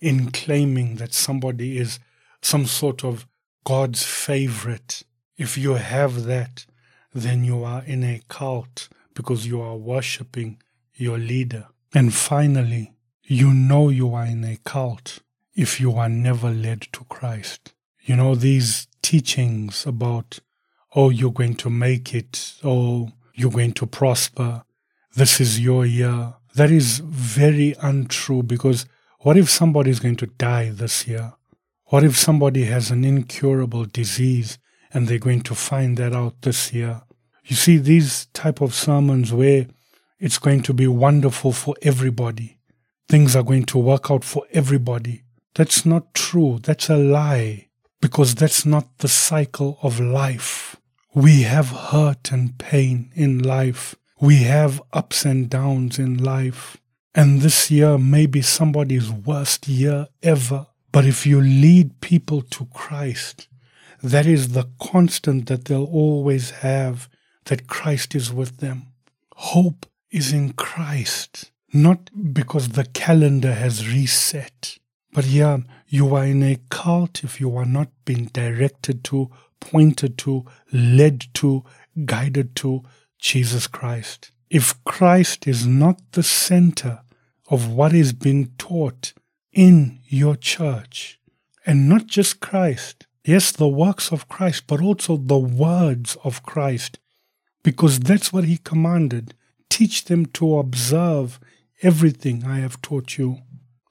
in 0.00 0.30
claiming 0.30 0.96
that 0.96 1.14
somebody 1.14 1.78
is 1.78 1.98
some 2.42 2.66
sort 2.66 3.04
of 3.04 3.26
God's 3.64 4.02
favorite. 4.04 5.04
If 5.36 5.56
you 5.56 5.74
have 5.74 6.24
that, 6.24 6.66
then 7.14 7.44
you 7.44 7.64
are 7.64 7.82
in 7.84 8.04
a 8.04 8.20
cult 8.28 8.88
because 9.14 9.46
you 9.46 9.60
are 9.60 9.76
worshiping 9.76 10.60
your 10.94 11.18
leader. 11.18 11.68
And 11.94 12.12
finally, 12.12 12.92
you 13.24 13.52
know 13.52 13.88
you 13.88 14.14
are 14.14 14.26
in 14.26 14.44
a 14.44 14.58
cult 14.64 15.20
if 15.54 15.80
you 15.80 15.92
are 15.94 16.08
never 16.08 16.50
led 16.50 16.82
to 16.92 17.04
Christ. 17.04 17.72
You 18.02 18.16
know, 18.16 18.34
these 18.34 18.86
teachings 19.02 19.86
about, 19.86 20.38
oh, 20.94 21.10
you're 21.10 21.32
going 21.32 21.56
to 21.56 21.70
make 21.70 22.14
it, 22.14 22.54
oh, 22.62 23.10
you're 23.36 23.50
going 23.50 23.72
to 23.74 23.86
prosper. 23.86 24.64
This 25.14 25.40
is 25.40 25.60
your 25.60 25.86
year. 25.86 26.34
That 26.54 26.70
is 26.70 26.98
very 26.98 27.76
untrue 27.80 28.42
because 28.42 28.86
what 29.20 29.36
if 29.36 29.50
somebody 29.50 29.90
is 29.90 30.00
going 30.00 30.16
to 30.16 30.26
die 30.26 30.70
this 30.70 31.06
year? 31.06 31.34
What 31.86 32.02
if 32.02 32.16
somebody 32.16 32.64
has 32.64 32.90
an 32.90 33.04
incurable 33.04 33.84
disease 33.84 34.58
and 34.92 35.06
they're 35.06 35.18
going 35.18 35.42
to 35.42 35.54
find 35.54 35.96
that 35.98 36.14
out 36.14 36.42
this 36.42 36.72
year? 36.72 37.02
You 37.44 37.54
see, 37.54 37.76
these 37.76 38.26
type 38.32 38.60
of 38.60 38.74
sermons 38.74 39.32
where 39.32 39.66
it's 40.18 40.38
going 40.38 40.62
to 40.62 40.72
be 40.72 40.86
wonderful 40.86 41.52
for 41.52 41.74
everybody. 41.82 42.58
Things 43.08 43.36
are 43.36 43.42
going 43.42 43.66
to 43.66 43.78
work 43.78 44.10
out 44.10 44.24
for 44.24 44.44
everybody. 44.50 45.22
That's 45.54 45.84
not 45.84 46.14
true. 46.14 46.58
That's 46.62 46.88
a 46.88 46.96
lie 46.96 47.68
because 48.00 48.34
that's 48.34 48.66
not 48.66 48.98
the 48.98 49.08
cycle 49.08 49.78
of 49.82 50.00
life. 50.00 50.65
We 51.16 51.44
have 51.44 51.70
hurt 51.70 52.30
and 52.30 52.58
pain 52.58 53.10
in 53.14 53.38
life. 53.38 53.94
We 54.20 54.42
have 54.42 54.82
ups 54.92 55.24
and 55.24 55.48
downs 55.48 55.98
in 55.98 56.22
life. 56.22 56.76
And 57.14 57.40
this 57.40 57.70
year 57.70 57.96
may 57.96 58.26
be 58.26 58.42
somebody's 58.42 59.10
worst 59.10 59.66
year 59.66 60.08
ever. 60.22 60.66
But 60.92 61.06
if 61.06 61.26
you 61.26 61.40
lead 61.40 62.02
people 62.02 62.42
to 62.42 62.66
Christ, 62.66 63.48
that 64.02 64.26
is 64.26 64.48
the 64.48 64.68
constant 64.78 65.46
that 65.46 65.64
they'll 65.64 65.84
always 65.84 66.50
have 66.50 67.08
that 67.46 67.66
Christ 67.66 68.14
is 68.14 68.30
with 68.30 68.58
them. 68.58 68.88
Hope 69.36 69.86
is 70.10 70.34
in 70.34 70.52
Christ, 70.52 71.50
not 71.72 72.10
because 72.34 72.68
the 72.68 72.84
calendar 72.84 73.54
has 73.54 73.88
reset. 73.88 74.76
But 75.14 75.24
yeah, 75.24 75.60
you 75.88 76.14
are 76.14 76.26
in 76.26 76.42
a 76.42 76.58
cult 76.68 77.24
if 77.24 77.40
you 77.40 77.56
are 77.56 77.64
not 77.64 77.88
being 78.04 78.26
directed 78.26 79.02
to, 79.04 79.30
pointed 79.60 80.18
to, 80.18 80.44
led 80.72 81.26
to, 81.34 81.64
guided 82.04 82.54
to 82.56 82.82
Jesus 83.18 83.66
Christ. 83.66 84.30
If 84.50 84.82
Christ 84.84 85.46
is 85.46 85.66
not 85.66 86.00
the 86.12 86.22
center 86.22 87.00
of 87.48 87.72
what 87.72 87.92
is 87.92 88.12
being 88.12 88.52
taught 88.58 89.12
in 89.52 90.00
your 90.06 90.36
church, 90.36 91.18
and 91.64 91.88
not 91.88 92.06
just 92.06 92.40
Christ, 92.40 93.06
yes, 93.24 93.50
the 93.50 93.68
works 93.68 94.12
of 94.12 94.28
Christ, 94.28 94.64
but 94.66 94.80
also 94.80 95.16
the 95.16 95.38
words 95.38 96.16
of 96.22 96.42
Christ, 96.42 96.98
because 97.62 97.98
that's 97.98 98.32
what 98.32 98.44
he 98.44 98.58
commanded. 98.58 99.34
Teach 99.68 100.04
them 100.04 100.26
to 100.26 100.58
observe 100.58 101.40
everything 101.82 102.44
I 102.44 102.60
have 102.60 102.80
taught 102.80 103.18
you. 103.18 103.38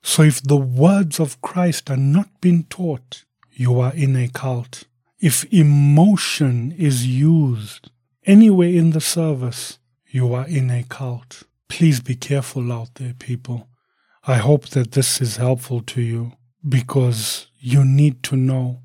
So 0.01 0.21
if 0.23 0.41
the 0.41 0.58
words 0.58 1.19
of 1.19 1.41
Christ 1.41 1.89
are 1.89 1.97
not 1.97 2.30
being 2.39 2.63
taught, 2.65 3.25
you 3.51 3.80
are 3.80 3.93
in 3.93 4.15
a 4.15 4.28
cult. 4.28 4.86
If 5.19 5.45
emotion 5.54 6.73
is 6.78 7.08
used 7.08 7.89
anywhere 8.25 8.69
in 8.69 8.91
the 8.91 9.01
service, 9.01 9.80
you 10.08 10.34
are 10.34 10.47
in 10.47 10.69
a 10.69 10.84
cult. 10.84 11.43
Please 11.67 11.99
be 11.99 12.15
careful 12.15 12.71
out 12.71 12.95
there, 12.95 13.13
people. 13.13 13.67
I 14.28 14.36
hope 14.38 14.69
that 14.69 14.91
this 14.91 15.21
is 15.21 15.38
helpful 15.38 15.82
to 15.82 16.01
you 16.01 16.34
because 16.67 17.47
you 17.60 17.86
need 17.86 18.23
to 18.23 18.36
know. 18.36 18.82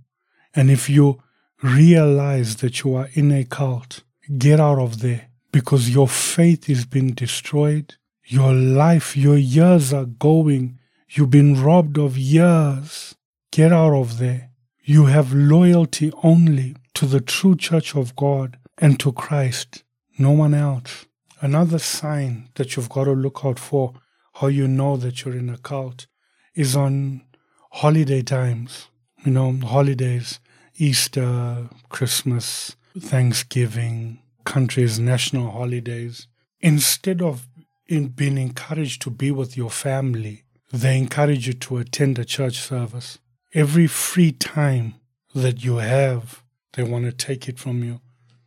And 0.55 0.71
if 0.71 0.89
you 0.89 1.23
realize 1.63 2.57
that 2.57 2.83
you 2.83 2.95
are 2.95 3.09
in 3.15 3.33
a 3.33 3.45
cult, 3.45 4.03
get 4.39 4.61
out 4.61 4.79
of 4.79 5.01
there 5.01 5.29
because 5.53 5.91
your 5.91 6.09
faith 6.09 6.69
is 6.69 6.85
being 6.85 7.13
destroyed. 7.13 7.95
Your 8.25 8.53
life, 8.53 9.17
your 9.17 9.37
years 9.37 9.93
are 9.93 10.05
going 10.05 10.79
You've 11.13 11.31
been 11.31 11.61
robbed 11.61 11.99
of 11.99 12.17
years. 12.17 13.17
Get 13.51 13.73
out 13.73 13.93
of 13.93 14.19
there. 14.19 14.50
You 14.93 15.07
have 15.07 15.33
loyalty 15.33 16.11
only 16.25 16.75
to 16.95 17.07
the 17.07 17.21
true 17.21 17.55
church 17.57 17.95
of 17.95 18.17
God 18.17 18.59
and 18.77 18.99
to 18.99 19.13
Christ, 19.13 19.85
no 20.19 20.33
one 20.33 20.53
else. 20.53 21.07
Another 21.41 21.79
sign 21.79 22.49
that 22.57 22.75
you've 22.75 22.89
got 22.89 23.05
to 23.05 23.13
look 23.13 23.43
out 23.45 23.61
for, 23.61 23.95
how 24.35 24.49
you 24.49 24.67
know 24.67 24.97
that 24.97 25.25
you're 25.25 25.37
in 25.37 25.49
a 25.49 25.59
cult, 25.59 26.09
is 26.57 26.75
on 26.75 27.23
holiday 27.71 28.23
times. 28.23 28.89
You 29.25 29.31
know, 29.31 29.53
holidays, 29.65 30.41
Easter, 30.77 31.69
Christmas, 31.89 32.75
Thanksgiving, 32.99 34.19
countries' 34.45 34.99
national 34.99 35.53
holidays. 35.53 36.27
Instead 36.59 37.23
of 37.23 37.47
in 37.87 38.09
being 38.09 38.39
encouraged 38.39 39.03
to 39.03 39.11
be 39.11 39.31
with 39.31 39.57
your 39.57 39.71
family, 39.71 40.43
they 40.73 40.99
encourage 40.99 41.47
you 41.47 41.53
to 41.53 41.79
attend 41.79 42.19
a 42.19 42.25
church 42.25 42.59
service. 42.59 43.21
Every 43.53 43.89
free 43.89 44.31
time 44.31 44.95
that 45.35 45.65
you 45.65 45.79
have, 45.79 46.45
they 46.75 46.85
want 46.85 47.07
to 47.07 47.13
take 47.13 47.49
it 47.49 47.59
from 47.59 47.83
you. 47.83 48.01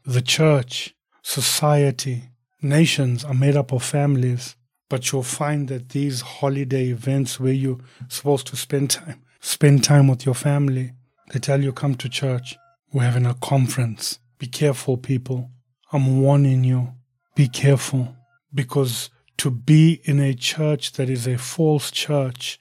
The 0.06 0.22
church, 0.22 0.96
society, 1.22 2.30
nations 2.62 3.26
are 3.26 3.34
made 3.34 3.58
up 3.58 3.74
of 3.74 3.84
families, 3.84 4.56
but 4.89 5.12
you'll 5.12 5.24
find 5.24 5.68
that 5.68 5.89
these 5.89 6.22
holiday 6.22 6.88
events 6.88 7.38
where 7.38 7.52
you're 7.52 7.80
supposed 8.08 8.48
to 8.48 8.56
spend 8.56 8.92
time, 8.92 9.22
spend 9.42 9.84
time 9.84 10.08
with 10.08 10.26
your 10.26 10.36
family, 10.36 10.94
they 11.34 11.39
tell 11.39 11.62
you 11.62 11.74
come 11.74 11.96
to 11.96 12.08
church. 12.08 12.56
We're 12.94 13.04
having 13.04 13.26
a 13.26 13.34
conference. 13.34 14.20
Be 14.38 14.48
careful, 14.48 14.96
people. 14.96 15.50
I'm 15.92 16.22
warning 16.22 16.63
you. 16.63 16.94
Be 17.36 17.50
careful 17.50 18.16
because 18.54 19.10
to 19.38 19.52
be 19.52 20.00
in 20.06 20.22
a 20.22 20.34
church 20.34 20.94
that 20.94 21.10
is 21.10 21.28
a 21.28 21.38
false 21.38 21.92
church 21.92 22.58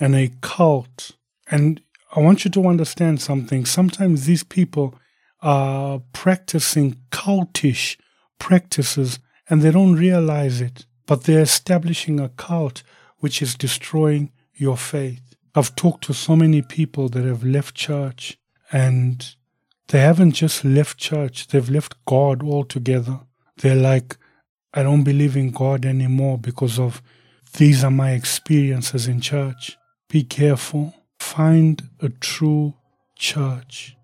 and 0.00 0.14
a 0.14 0.30
cult. 0.40 1.10
And 1.50 1.80
I 2.14 2.20
want 2.20 2.44
you 2.44 2.50
to 2.52 2.66
understand 2.66 3.20
something. 3.20 3.64
Sometimes 3.64 4.26
these 4.26 4.44
people 4.44 4.94
are 5.42 6.00
practicing 6.12 6.96
cultish 7.10 7.96
practices 8.38 9.18
and 9.48 9.60
they 9.60 9.70
don't 9.70 9.94
realize 9.94 10.60
it, 10.60 10.86
but 11.06 11.24
they're 11.24 11.42
establishing 11.42 12.18
a 12.18 12.30
cult 12.30 12.82
which 13.18 13.42
is 13.42 13.54
destroying 13.54 14.32
your 14.54 14.76
faith. 14.76 15.34
I've 15.54 15.74
talked 15.76 16.04
to 16.04 16.14
so 16.14 16.34
many 16.34 16.62
people 16.62 17.08
that 17.10 17.24
have 17.24 17.44
left 17.44 17.74
church 17.74 18.38
and 18.72 19.34
they 19.88 20.00
haven't 20.00 20.32
just 20.32 20.64
left 20.64 20.98
church, 20.98 21.48
they've 21.48 21.68
left 21.68 21.94
God 22.06 22.42
altogether. 22.42 23.20
They're 23.58 23.76
like, 23.76 24.16
I 24.72 24.82
don't 24.82 25.04
believe 25.04 25.36
in 25.36 25.50
God 25.50 25.84
anymore 25.84 26.38
because 26.38 26.78
of 26.78 27.02
these 27.58 27.84
are 27.84 27.90
my 27.90 28.12
experiences 28.12 29.06
in 29.06 29.20
church. 29.20 29.76
Be 30.08 30.24
careful. 30.24 30.94
Find 31.24 31.90
a 32.00 32.10
true 32.10 32.74
church 33.16 33.96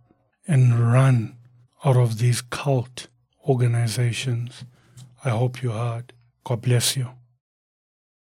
and 0.49 0.93
run 0.93 1.37
out 1.85 1.97
of 1.97 2.19
these 2.19 2.41
cult 2.41 3.07
organizations. 3.47 4.65
I 5.25 5.31
hope 5.31 5.63
you 5.63 5.71
heard. 5.71 6.13
God 6.43 6.63
bless 6.63 6.97
you. 6.97 7.11